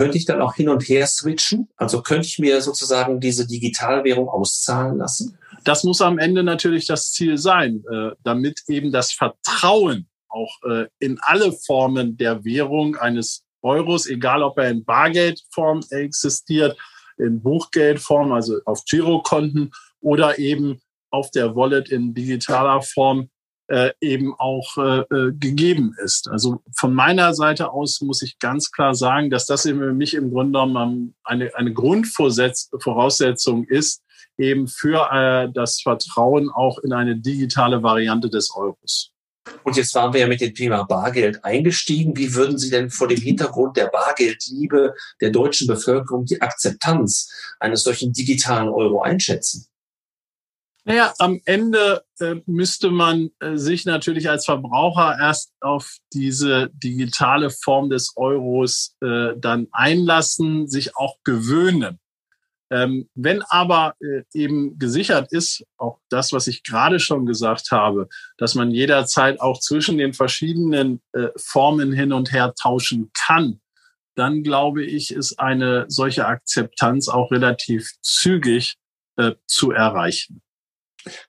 [0.01, 1.69] könnte ich dann auch hin und her switchen?
[1.75, 5.37] Also könnte ich mir sozusagen diese Digitalwährung auszahlen lassen?
[5.63, 10.87] Das muss am Ende natürlich das Ziel sein, äh, damit eben das Vertrauen auch äh,
[10.99, 16.77] in alle Formen der Währung eines Euros, egal ob er in Bargeldform existiert,
[17.17, 23.29] in Buchgeldform, also auf Girokonten oder eben auf der Wallet in digitaler Form,
[23.71, 26.27] äh, eben auch äh, äh, gegeben ist.
[26.29, 30.31] Also von meiner Seite aus muss ich ganz klar sagen, dass das für mich im
[30.31, 34.03] Grunde genommen eine, eine Grundvoraussetzung ist,
[34.37, 39.13] eben für äh, das Vertrauen auch in eine digitale Variante des Euros.
[39.63, 42.17] Und jetzt waren wir ja mit dem Thema Bargeld eingestiegen.
[42.17, 47.83] Wie würden Sie denn vor dem Hintergrund der Bargeldliebe der deutschen Bevölkerung die Akzeptanz eines
[47.83, 49.67] solchen digitalen Euro einschätzen?
[50.83, 57.51] Naja, am Ende äh, müsste man äh, sich natürlich als Verbraucher erst auf diese digitale
[57.51, 61.99] Form des Euros äh, dann einlassen, sich auch gewöhnen.
[62.71, 68.07] Ähm, wenn aber äh, eben gesichert ist, auch das, was ich gerade schon gesagt habe,
[68.37, 73.59] dass man jederzeit auch zwischen den verschiedenen äh, Formen hin und her tauschen kann,
[74.15, 78.77] dann glaube ich, ist eine solche Akzeptanz auch relativ zügig
[79.17, 80.41] äh, zu erreichen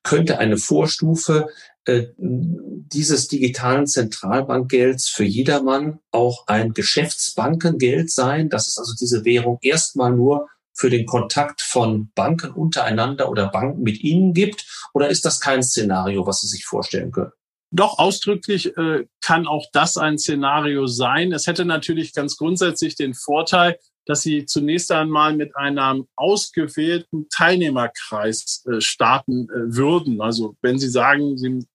[0.03, 1.49] könnte eine Vorstufe
[1.85, 8.49] äh, dieses digitalen Zentralbankgelds für jedermann auch ein Geschäftsbankengeld sein.
[8.49, 13.83] Das ist also diese Währung erstmal nur für den Kontakt von Banken untereinander oder Banken
[13.83, 14.67] mit ihnen gibt?
[14.95, 17.33] Oder ist das kein Szenario, was Sie sich vorstellen können?
[17.71, 21.33] Doch ausdrücklich äh, kann auch das ein Szenario sein.
[21.33, 28.65] Es hätte natürlich ganz grundsätzlich den Vorteil, dass sie zunächst einmal mit einem ausgewählten Teilnehmerkreis
[28.67, 30.21] äh, starten äh, würden.
[30.21, 31.67] Also wenn Sie sagen, Sie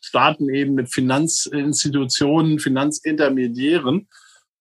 [0.00, 4.08] starten eben mit Finanzinstitutionen, Finanzintermediären,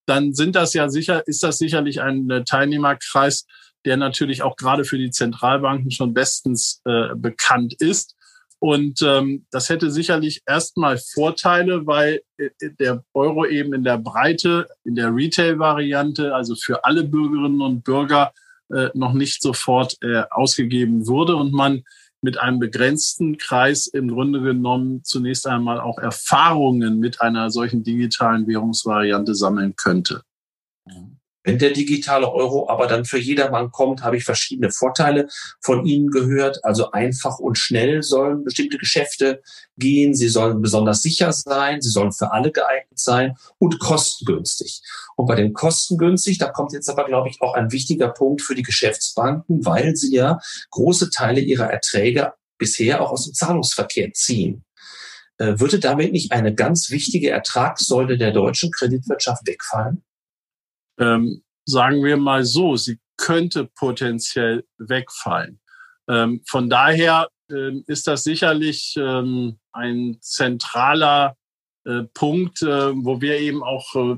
[0.06, 3.45] dann sind das ja sicher, ist das sicherlich ein äh, Teilnehmerkreis,
[3.86, 8.15] der natürlich auch gerade für die Zentralbanken schon bestens äh, bekannt ist.
[8.60, 14.67] Und ähm, das hätte sicherlich erstmal Vorteile, weil äh, der Euro eben in der Breite,
[14.84, 18.32] in der Retail-Variante, also für alle Bürgerinnen und Bürger
[18.74, 21.84] äh, noch nicht sofort äh, ausgegeben wurde und man
[22.21, 28.48] mit einem begrenzten Kreis im Grunde genommen zunächst einmal auch Erfahrungen mit einer solchen digitalen
[28.48, 30.24] Währungsvariante sammeln könnte.
[31.45, 35.27] Wenn der digitale Euro aber dann für jedermann kommt, habe ich verschiedene Vorteile
[35.62, 36.65] von Ihnen gehört.
[36.65, 39.43] Also einfach und schnell sollen bestimmte Geschäfte
[39.77, 40.15] gehen.
[40.15, 41.81] Sie sollen besonders sicher sein.
[41.81, 44.81] Sie sollen für alle geeignet sein und kostengünstig.
[45.15, 48.55] Und bei den kostengünstig, da kommt jetzt aber, glaube ich, auch ein wichtiger Punkt für
[48.55, 50.39] die Geschäftsbanken, weil sie ja
[50.71, 54.65] große Teile ihrer Erträge bisher auch aus dem Zahlungsverkehr ziehen.
[55.38, 60.03] Äh, würde damit nicht eine ganz wichtige Ertragssäule der deutschen Kreditwirtschaft wegfallen?
[60.99, 65.60] Ähm, sagen wir mal so, sie könnte potenziell wegfallen.
[66.08, 71.36] Ähm, von daher ähm, ist das sicherlich ähm, ein zentraler
[71.86, 74.17] äh, Punkt, äh, wo wir eben auch äh,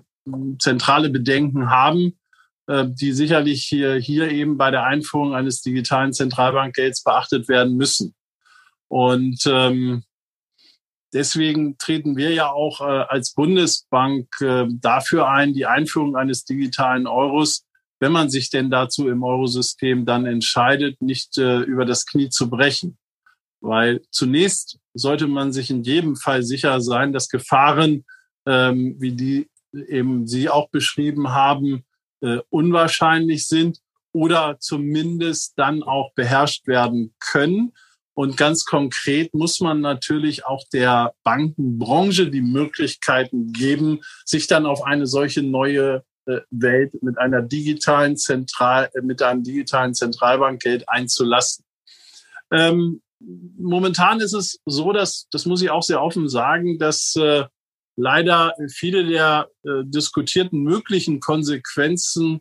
[0.59, 2.17] zentrale Bedenken haben,
[2.67, 8.15] äh, die sicherlich hier, hier eben bei der Einführung eines digitalen Zentralbankgelds beachtet werden müssen.
[8.89, 10.03] Und ähm,
[11.17, 17.07] Deswegen treten wir ja auch äh, als Bundesbank äh, dafür ein, die Einführung eines digitalen
[17.07, 17.65] Euros,
[17.99, 22.51] wenn man sich denn dazu im Eurosystem dann entscheidet, nicht äh, über das Knie zu
[22.51, 22.99] brechen.
[23.61, 28.05] Weil zunächst sollte man sich in jedem Fall sicher sein, dass Gefahren,
[28.45, 31.83] ähm, wie die eben Sie auch beschrieben haben,
[32.21, 33.79] äh, unwahrscheinlich sind
[34.11, 37.73] oder zumindest dann auch beherrscht werden können.
[38.17, 44.83] Und ganz konkret muss man natürlich auch der Bankenbranche die Möglichkeiten geben, sich dann auf
[44.83, 51.63] eine solche neue äh, Welt mit einer digitalen Zentral, äh, mit einem digitalen Zentralbankgeld einzulassen.
[52.49, 57.45] Ähm, momentan ist es so, dass, das muss ich auch sehr offen sagen, dass äh,
[57.97, 62.39] leider viele der äh, diskutierten möglichen Konsequenzen,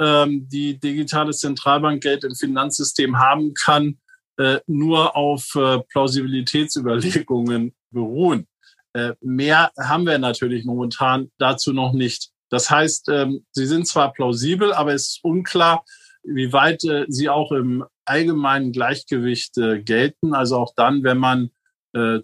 [0.00, 3.98] ähm, die digitales Zentralbankgeld im Finanzsystem haben kann,
[4.38, 8.46] äh, nur auf äh, Plausibilitätsüberlegungen beruhen.
[8.92, 12.32] Äh, mehr haben wir natürlich momentan dazu noch nicht.
[12.50, 15.84] Das heißt, ähm, sie sind zwar plausibel, aber es ist unklar,
[16.22, 20.34] wie weit sie auch im allgemeinen Gleichgewicht gelten.
[20.34, 21.50] Also auch dann, wenn man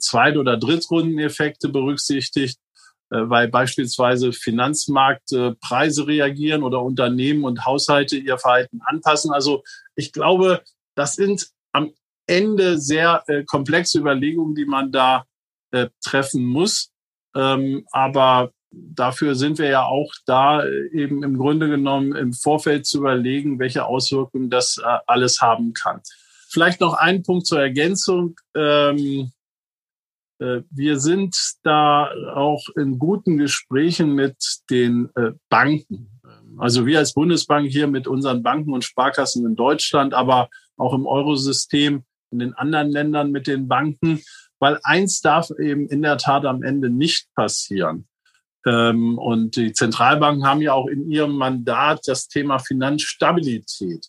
[0.00, 2.58] Zweit- oder Drittrundeneffekte berücksichtigt,
[3.10, 9.32] weil beispielsweise Finanzmarktpreise reagieren oder Unternehmen und Haushalte ihr Verhalten anpassen.
[9.32, 9.62] Also
[9.94, 10.62] ich glaube,
[10.96, 11.52] das sind
[12.32, 15.24] Ende sehr äh, komplexe Überlegungen, die man da
[15.70, 16.90] äh, treffen muss.
[17.34, 22.86] Ähm, aber dafür sind wir ja auch da, äh, eben im Grunde genommen im Vorfeld
[22.86, 26.00] zu überlegen, welche Auswirkungen das äh, alles haben kann.
[26.48, 28.36] Vielleicht noch ein Punkt zur Ergänzung.
[28.54, 29.32] Ähm,
[30.38, 34.36] äh, wir sind da auch in guten Gesprächen mit
[34.70, 36.08] den äh, Banken.
[36.58, 41.06] Also wir als Bundesbank hier mit unseren Banken und Sparkassen in Deutschland, aber auch im
[41.06, 44.20] Eurosystem in den anderen Ländern mit den Banken,
[44.58, 48.08] weil eins darf eben in der Tat am Ende nicht passieren.
[48.66, 54.06] Ähm, und die Zentralbanken haben ja auch in ihrem Mandat das Thema Finanzstabilität,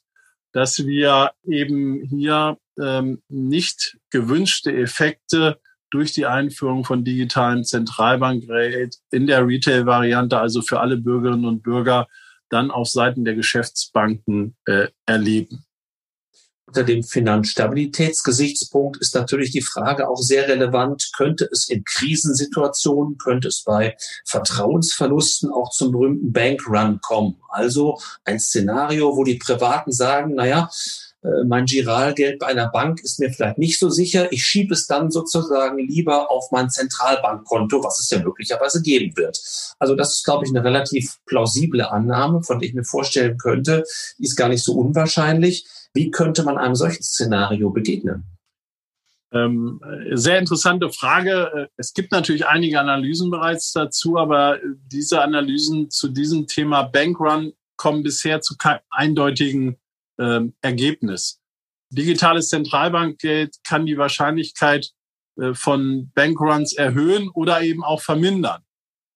[0.51, 5.59] dass wir eben hier ähm, nicht gewünschte Effekte
[5.89, 12.07] durch die Einführung von digitalen Zentralbankgeld in der Retail-Variante, also für alle Bürgerinnen und Bürger,
[12.49, 15.65] dann auf Seiten der Geschäftsbanken äh, erleben
[16.73, 23.49] unter dem Finanzstabilitätsgesichtspunkt ist natürlich die Frage auch sehr relevant, könnte es in Krisensituationen, könnte
[23.49, 23.95] es bei
[24.25, 27.35] Vertrauensverlusten auch zum berühmten Bankrun kommen.
[27.49, 30.67] Also ein Szenario, wo die Privaten sagen, naja,
[31.23, 34.31] äh, mein Giralgeld bei einer Bank ist mir vielleicht nicht so sicher.
[34.31, 39.39] Ich schiebe es dann sozusagen lieber auf mein Zentralbankkonto, was es ja möglicherweise geben wird.
[39.77, 43.83] Also das ist, glaube ich, eine relativ plausible Annahme, von der ich mir vorstellen könnte.
[44.17, 45.67] Die ist gar nicht so unwahrscheinlich.
[45.93, 48.23] Wie könnte man einem solchen Szenario begegnen?
[49.31, 49.81] Ähm,
[50.11, 51.69] sehr interessante Frage.
[51.75, 54.59] Es gibt natürlich einige Analysen bereits dazu, aber
[54.91, 59.77] diese Analysen zu diesem Thema Bankrun kommen bisher zu keinem eindeutigen
[60.19, 61.39] ähm, Ergebnis.
[61.89, 64.91] Digitales Zentralbankgeld kann die Wahrscheinlichkeit
[65.39, 68.61] äh, von Bankruns erhöhen oder eben auch vermindern.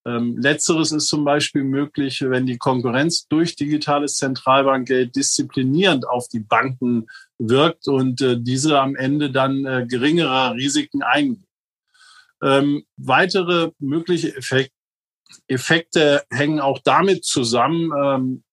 [0.07, 6.39] Ähm, letzteres ist zum Beispiel möglich, wenn die Konkurrenz durch digitales Zentralbankgeld disziplinierend auf die
[6.39, 11.45] Banken wirkt und äh, diese am Ende dann äh, geringere Risiken eingehen.
[12.41, 14.71] Ähm, weitere mögliche Effekt,
[15.49, 18.43] Effekte hängen auch damit zusammen, ähm,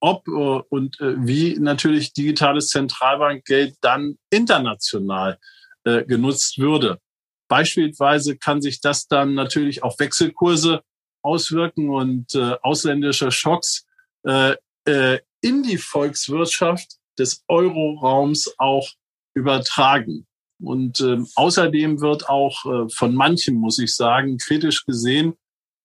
[0.00, 5.38] ob äh, und äh, wie natürlich digitales Zentralbankgeld dann international
[5.84, 7.00] äh, genutzt würde.
[7.48, 10.80] Beispielsweise kann sich das dann natürlich auf Wechselkurse
[11.22, 13.86] auswirken und äh, ausländische Schocks
[14.24, 14.54] äh,
[14.84, 18.88] äh, in die Volkswirtschaft des Euroraums auch
[19.34, 20.26] übertragen.
[20.60, 25.34] Und äh, außerdem wird auch äh, von manchen, muss ich sagen, kritisch gesehen,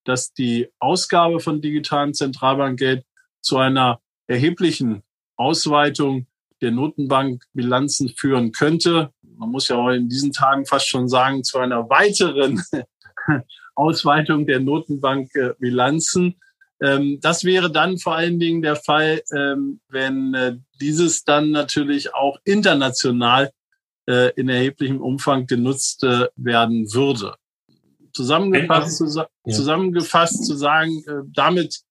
[0.04, 3.04] dass die Ausgabe von digitalen Zentralbankgeld
[3.42, 5.04] zu einer erheblichen
[5.36, 6.28] Ausweitung
[6.62, 9.12] der Notenbankbilanzen führen könnte.
[9.22, 12.64] Man muss ja auch in diesen Tagen fast schon sagen, zu einer weiteren
[13.78, 16.36] Ausweitung der Notenbankbilanzen.
[16.82, 22.13] Ähm, das wäre dann vor allen Dingen der Fall, ähm, wenn äh, dieses dann natürlich
[22.13, 23.51] auch international
[24.07, 27.36] äh, in erheblichem Umfang genutzt äh, werden würde.
[28.13, 28.97] Zusammengefasst,
[29.47, 31.03] zusammengefasst zu sagen,
[31.36, 31.82] damit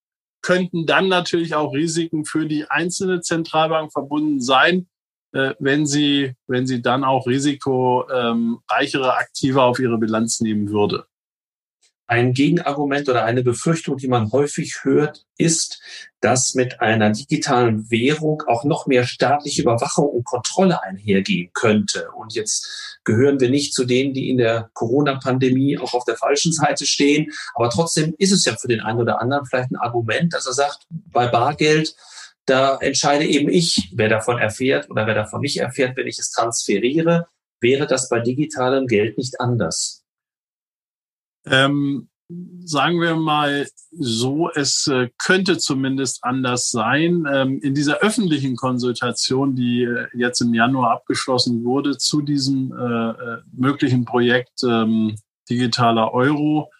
[0.43, 4.89] könnten dann natürlich auch Risiken für die einzelne Zentralbank verbunden sein,
[5.31, 11.07] wenn sie, wenn sie dann auch risikoreichere Aktive auf ihre Bilanz nehmen würde.
[12.09, 15.81] Ein Gegenargument oder eine Befürchtung, die man häufig hört, ist,
[16.21, 22.11] dass mit einer digitalen Währung auch noch mehr staatliche Überwachung und Kontrolle einhergehen könnte.
[22.13, 26.53] Und jetzt gehören wir nicht zu denen, die in der Corona-Pandemie auch auf der falschen
[26.53, 27.33] Seite stehen.
[27.55, 30.53] Aber trotzdem ist es ja für den einen oder anderen vielleicht ein Argument, dass er
[30.53, 31.97] sagt, bei Bargeld,
[32.45, 36.31] da entscheide eben ich, wer davon erfährt oder wer davon nicht erfährt, wenn ich es
[36.31, 37.27] transferiere.
[37.61, 40.06] Wäre das bei digitalem Geld nicht anders?
[41.47, 42.09] Ähm,
[42.65, 47.25] sagen wir mal so, es äh, könnte zumindest anders sein.
[47.33, 53.11] Ähm, in dieser öffentlichen Konsultation, die äh, jetzt im Januar abgeschlossen wurde zu diesem äh,
[53.11, 55.17] äh möglichen Projekt ähm,
[55.49, 56.71] digitaler Euro,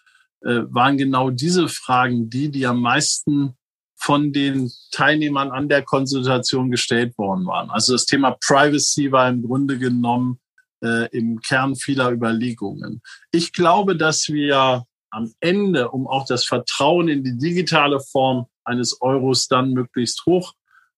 [0.41, 3.55] äh, waren genau diese Fragen die, die am meisten
[3.99, 7.69] von den Teilnehmern an der Konsultation gestellt worden waren.
[7.71, 10.39] Also das Thema Privacy war im Grunde genommen
[10.83, 13.01] äh, im Kern vieler Überlegungen.
[13.31, 19.01] Ich glaube, dass wir am Ende, um auch das Vertrauen in die digitale Form eines
[19.01, 20.53] Euros dann möglichst hoch,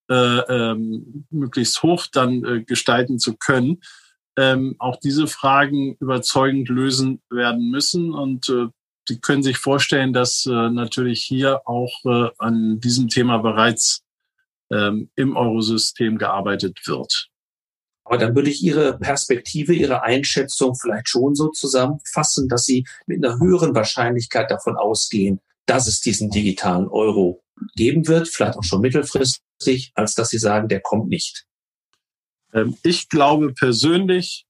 [0.10, 3.82] äh, ähm, möglichst hoch dann äh, gestalten zu können,
[4.38, 8.12] ähm, auch diese Fragen überzeugend lösen werden müssen.
[8.12, 8.68] Und äh,
[9.10, 14.04] Sie können sich vorstellen, dass äh, natürlich hier auch äh, an diesem Thema bereits
[14.72, 17.29] ähm, im Eurosystem gearbeitet wird.
[18.10, 23.24] Aber dann würde ich Ihre Perspektive, Ihre Einschätzung vielleicht schon so zusammenfassen, dass Sie mit
[23.24, 27.43] einer höheren Wahrscheinlichkeit davon ausgehen, dass es diesen digitalen Euro
[27.76, 31.45] geben wird, vielleicht auch schon mittelfristig, als dass Sie sagen, der kommt nicht.
[32.51, 34.47] Ähm, ich glaube persönlich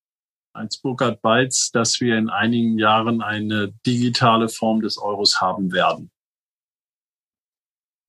[0.53, 6.11] als Burkhard Beitz, dass wir in einigen Jahren eine digitale Form des Euros haben werden.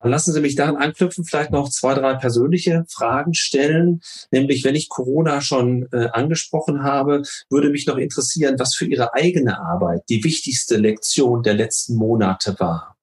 [0.03, 4.01] Lassen Sie mich daran anknüpfen, vielleicht noch zwei, drei persönliche Fragen stellen.
[4.31, 9.13] Nämlich, wenn ich Corona schon äh, angesprochen habe, würde mich noch interessieren, was für Ihre
[9.13, 12.97] eigene Arbeit die wichtigste Lektion der letzten Monate war.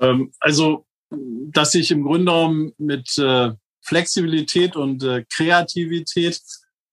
[0.00, 6.40] Ähm, also, dass ich im Grunde genommen mit äh, Flexibilität und äh, Kreativität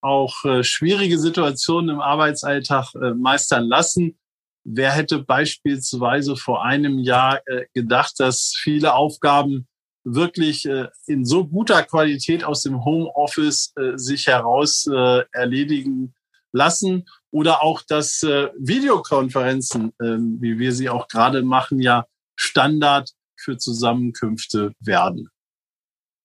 [0.02, 4.18] auch äh, schwierige Situationen im Arbeitsalltag äh, meistern lassen
[4.64, 9.68] Wer hätte beispielsweise vor einem Jahr äh, gedacht, dass viele Aufgaben
[10.04, 14.88] wirklich äh, in so guter Qualität aus dem Homeoffice äh, sich heraus
[15.32, 16.14] erledigen
[16.54, 22.06] lassen oder auch, dass Videokonferenzen, ähm, wie wir sie auch gerade machen, ja
[22.36, 25.30] Standard für Zusammenkünfte werden.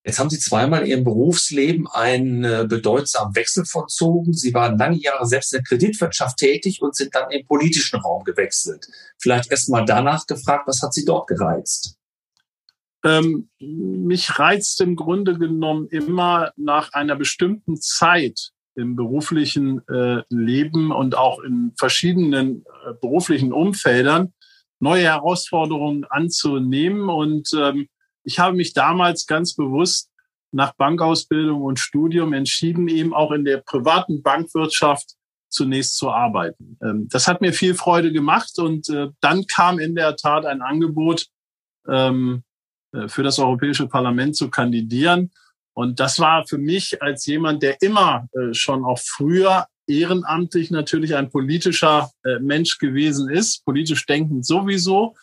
[0.07, 4.33] Jetzt haben Sie zweimal in Ihrem Berufsleben einen äh, bedeutsamen Wechsel vollzogen.
[4.33, 8.23] Sie waren lange Jahre selbst in der Kreditwirtschaft tätig und sind dann im politischen Raum
[8.23, 8.87] gewechselt.
[9.19, 11.97] Vielleicht erst mal danach gefragt, was hat Sie dort gereizt?
[13.05, 20.93] Ähm, mich reizt im Grunde genommen immer nach einer bestimmten Zeit im beruflichen äh, Leben
[20.93, 24.33] und auch in verschiedenen äh, beruflichen Umfeldern
[24.79, 27.89] neue Herausforderungen anzunehmen und ähm,
[28.27, 30.11] ich habe mich damals ganz bewusst
[30.51, 35.15] nach Bankausbildung und Studium entschieden, eben auch in der privaten Bankwirtschaft
[35.49, 36.77] zunächst zu arbeiten.
[36.83, 40.61] Ähm, das hat mir viel Freude gemacht und äh, dann kam in der Tat ein
[40.61, 41.27] Angebot,
[41.89, 42.43] ähm,
[42.93, 45.31] äh, für das Europäische Parlament zu kandidieren.
[45.73, 51.15] Und das war für mich als jemand, der immer äh, schon auch früher ehrenamtlich natürlich
[51.15, 52.11] ein politischer
[52.41, 55.15] Mensch gewesen ist, politisch denkend sowieso,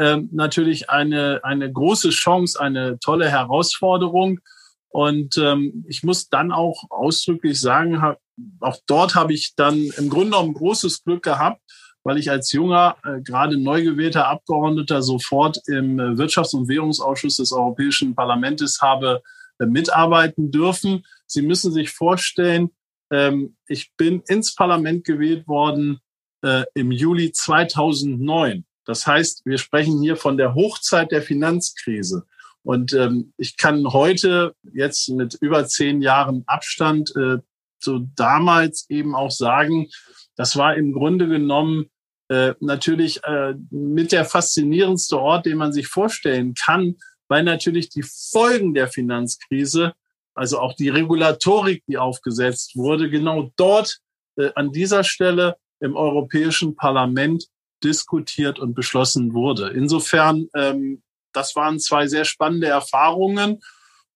[0.00, 4.40] ähm, natürlich eine, eine große Chance, eine tolle Herausforderung.
[4.88, 8.18] Und ähm, ich muss dann auch ausdrücklich sagen, hab,
[8.60, 11.60] auch dort habe ich dann im Grunde genommen großes Glück gehabt,
[12.02, 17.36] weil ich als junger, äh, gerade neu gewählter Abgeordneter sofort im äh, Wirtschafts- und Währungsausschuss
[17.36, 19.22] des Europäischen Parlaments habe
[19.58, 21.04] äh, mitarbeiten dürfen.
[21.26, 22.70] Sie müssen sich vorstellen,
[23.12, 26.00] ähm, ich bin ins Parlament gewählt worden
[26.42, 28.64] äh, im Juli 2009.
[28.90, 32.24] Das heißt, wir sprechen hier von der Hochzeit der Finanzkrise.
[32.64, 37.36] Und ähm, ich kann heute jetzt mit über zehn Jahren Abstand äh,
[37.78, 39.86] zu damals eben auch sagen,
[40.34, 41.88] das war im Grunde genommen
[42.30, 46.96] äh, natürlich äh, mit der faszinierendste Ort, den man sich vorstellen kann,
[47.28, 49.92] weil natürlich die Folgen der Finanzkrise,
[50.34, 54.00] also auch die Regulatorik, die aufgesetzt wurde, genau dort
[54.34, 57.46] äh, an dieser Stelle im Europäischen Parlament
[57.82, 59.68] diskutiert und beschlossen wurde.
[59.68, 61.02] Insofern, ähm,
[61.32, 63.60] das waren zwei sehr spannende Erfahrungen.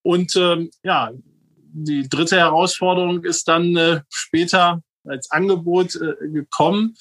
[0.02, 1.12] Und ähm, ja,
[1.72, 6.94] die dritte Herausforderung ist dann äh, später als Angebot äh, gekommen.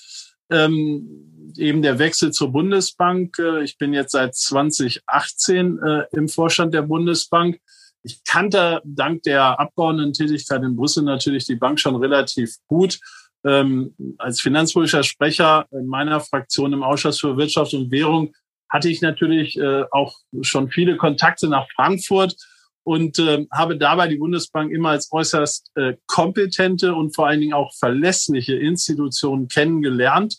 [0.49, 3.37] Ähm, eben der Wechsel zur Bundesbank.
[3.39, 7.59] Äh, ich bin jetzt seit 2018 äh, im Vorstand der Bundesbank.
[8.03, 12.99] Ich kannte dank der Abgeordnetentätigkeit in Brüssel natürlich die Bank schon relativ gut
[13.45, 18.33] ähm, als finanzpolitischer Sprecher in meiner Fraktion im Ausschuss für Wirtschaft und Währung
[18.69, 22.35] hatte ich natürlich äh, auch schon viele Kontakte nach Frankfurt
[22.83, 27.53] und äh, habe dabei die Bundesbank immer als äußerst äh, kompetente und vor allen Dingen
[27.53, 30.37] auch verlässliche Institution kennengelernt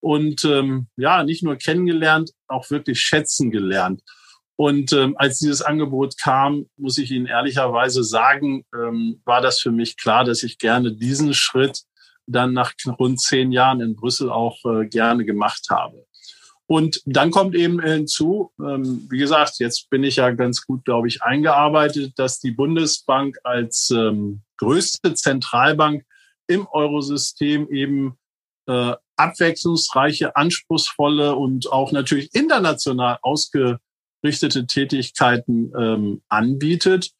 [0.00, 4.02] und ähm, ja, nicht nur kennengelernt, auch wirklich schätzen gelernt.
[4.56, 9.70] Und ähm, als dieses Angebot kam, muss ich Ihnen ehrlicherweise sagen, ähm, war das für
[9.70, 11.82] mich klar, dass ich gerne diesen Schritt
[12.26, 16.06] dann nach rund zehn Jahren in Brüssel auch äh, gerne gemacht habe.
[16.68, 21.06] Und dann kommt eben hinzu, ähm, wie gesagt, jetzt bin ich ja ganz gut, glaube
[21.06, 26.04] ich, eingearbeitet, dass die Bundesbank als ähm, größte Zentralbank
[26.48, 28.18] im Eurosystem eben
[28.66, 37.12] äh, abwechslungsreiche, anspruchsvolle und auch natürlich international ausgerichtete Tätigkeiten ähm, anbietet.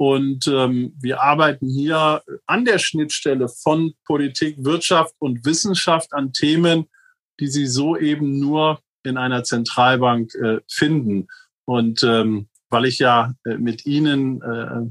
[0.00, 6.86] Und ähm, wir arbeiten hier an der Schnittstelle von Politik, Wirtschaft und Wissenschaft an Themen,
[7.38, 11.28] die Sie so eben nur in einer Zentralbank äh, finden.
[11.66, 14.90] Und ähm, weil ich ja äh, mit Ihnen äh,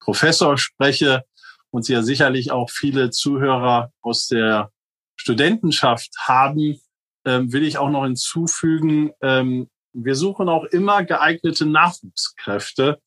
[0.00, 1.22] Professor spreche
[1.70, 4.72] und Sie ja sicherlich auch viele Zuhörer aus der
[5.14, 6.80] Studentenschaft haben,
[7.24, 13.00] ähm, will ich auch noch hinzufügen, ähm, wir suchen auch immer geeignete Nachwuchskräfte.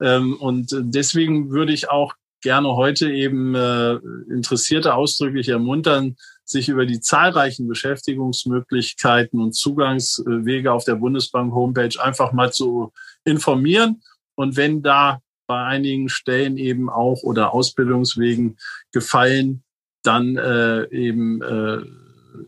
[0.00, 3.94] Ähm, und deswegen würde ich auch gerne heute eben äh,
[4.30, 12.32] Interessierte ausdrücklich ermuntern, sich über die zahlreichen Beschäftigungsmöglichkeiten und Zugangswege auf der Bundesbank Homepage einfach
[12.32, 12.92] mal zu
[13.24, 14.02] informieren.
[14.34, 18.58] Und wenn da bei einigen Stellen eben auch oder Ausbildungswegen
[18.92, 19.62] gefallen,
[20.02, 21.84] dann äh, eben äh,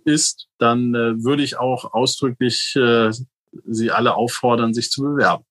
[0.04, 3.10] ist, dann äh, würde ich auch ausdrücklich äh,
[3.66, 5.44] Sie alle auffordern, sich zu bewerben.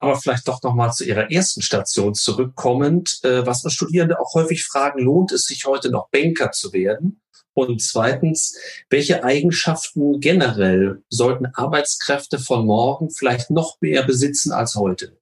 [0.00, 4.64] Aber vielleicht doch nochmal zu Ihrer ersten Station zurückkommend, äh, was uns Studierende auch häufig
[4.64, 7.20] fragen, lohnt es sich heute noch Banker zu werden?
[7.54, 8.56] Und zweitens,
[8.88, 15.18] welche Eigenschaften generell sollten Arbeitskräfte von morgen vielleicht noch mehr besitzen als heute?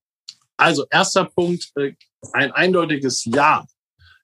[0.59, 1.93] Also erster Punkt, äh,
[2.33, 3.67] ein eindeutiges Ja.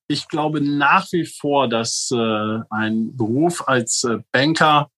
[0.08, 4.90] Ich glaube nach wie vor, dass äh, ein Beruf als Banker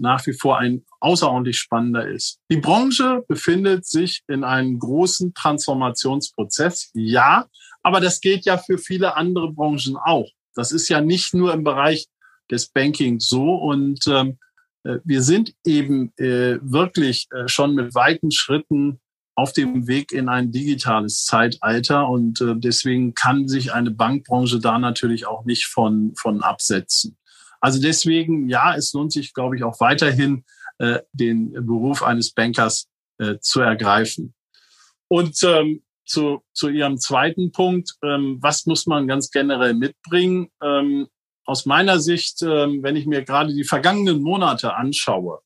[0.00, 2.38] nach wie vor ein außerordentlich spannender ist.
[2.50, 7.46] Die Branche befindet sich in einem großen Transformationsprozess, ja,
[7.82, 10.28] aber das gilt ja für viele andere Branchen auch.
[10.54, 12.06] Das ist ja nicht nur im Bereich
[12.50, 14.38] des Bankings so und ähm,
[14.84, 19.00] äh, wir sind eben äh, wirklich äh, schon mit weiten Schritten
[19.36, 24.78] auf dem Weg in ein digitales Zeitalter und äh, deswegen kann sich eine Bankbranche da
[24.78, 27.16] natürlich auch nicht von, von absetzen.
[27.60, 30.44] Also deswegen, ja, es lohnt sich, glaube ich, auch weiterhin
[30.78, 32.88] äh, den Beruf eines Bankers
[33.18, 34.34] äh, zu ergreifen.
[35.08, 40.48] Und ähm, zu, zu Ihrem zweiten Punkt, ähm, was muss man ganz generell mitbringen?
[40.62, 41.08] Ähm,
[41.44, 45.40] aus meiner Sicht, ähm, wenn ich mir gerade die vergangenen Monate anschaue,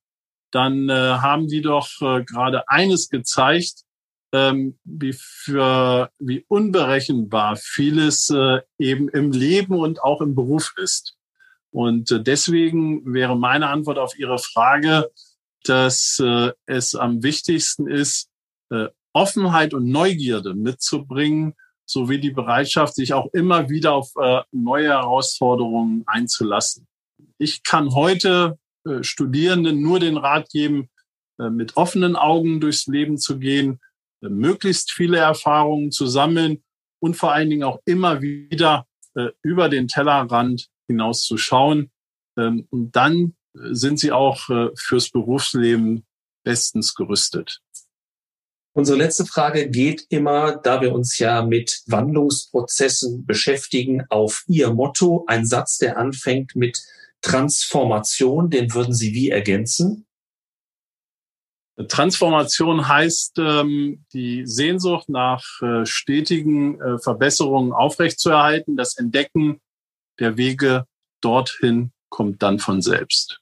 [0.51, 3.83] dann äh, haben die doch äh, gerade eines gezeigt,
[4.33, 11.14] ähm, wie für wie unberechenbar vieles äh, eben im Leben und auch im Beruf ist.
[11.75, 15.11] Und äh, deswegen wäre meine Antwort auf Ihre Frage,
[15.65, 18.29] dass äh, es am wichtigsten ist,
[18.71, 21.55] äh, Offenheit und Neugierde mitzubringen
[21.85, 24.11] sowie die Bereitschaft, sich auch immer wieder auf
[24.53, 26.89] neue Herausforderungen einzulassen.
[27.37, 28.59] Ich kann heute
[29.03, 30.89] Studierenden nur den Rat geben,
[31.37, 33.81] mit offenen Augen durchs Leben zu gehen,
[34.23, 36.65] möglichst viele Erfahrungen zu sammeln
[37.01, 38.87] und vor allen Dingen auch immer wieder
[39.43, 41.91] über den Tellerrand hinaus zu schauen.
[42.37, 46.05] Ähm, und dann sind sie auch äh, fürs Berufsleben
[46.45, 47.61] bestens gerüstet.
[48.77, 55.25] Unsere letzte Frage geht immer, da wir uns ja mit Wandlungsprozessen beschäftigen, auf Ihr Motto.
[55.29, 56.83] Ein Satz, der anfängt mit
[57.23, 60.07] Transformation, den würden Sie wie ergänzen?
[61.89, 68.77] Transformation heißt, ähm, die Sehnsucht nach äh, stetigen äh, Verbesserungen aufrechtzuerhalten.
[68.77, 69.61] Das Entdecken
[70.19, 70.87] der Wege
[71.21, 73.41] dorthin kommt dann von selbst.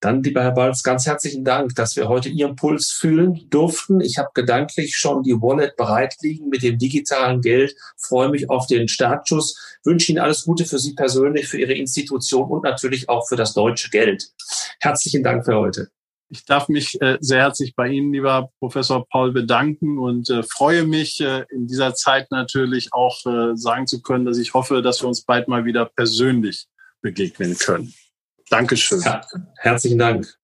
[0.00, 4.00] Dann, lieber Herr Balz, ganz herzlichen Dank, dass wir heute Ihren Puls fühlen durften.
[4.00, 8.66] Ich habe gedanklich schon die Wallet bereit liegen mit dem digitalen Geld, freue mich auf
[8.66, 13.28] den Startschuss, wünsche Ihnen alles Gute für Sie persönlich, für Ihre Institution und natürlich auch
[13.28, 14.32] für das deutsche Geld.
[14.80, 15.90] Herzlichen Dank für heute.
[16.32, 20.84] Ich darf mich äh, sehr herzlich bei Ihnen, lieber Professor Paul, bedanken und äh, freue
[20.84, 25.02] mich äh, in dieser Zeit natürlich auch äh, sagen zu können, dass ich hoffe, dass
[25.02, 26.66] wir uns bald mal wieder persönlich
[27.02, 27.92] begegnen können.
[28.48, 29.00] Dankeschön.
[29.00, 29.22] Ja,
[29.58, 30.39] herzlichen Dank.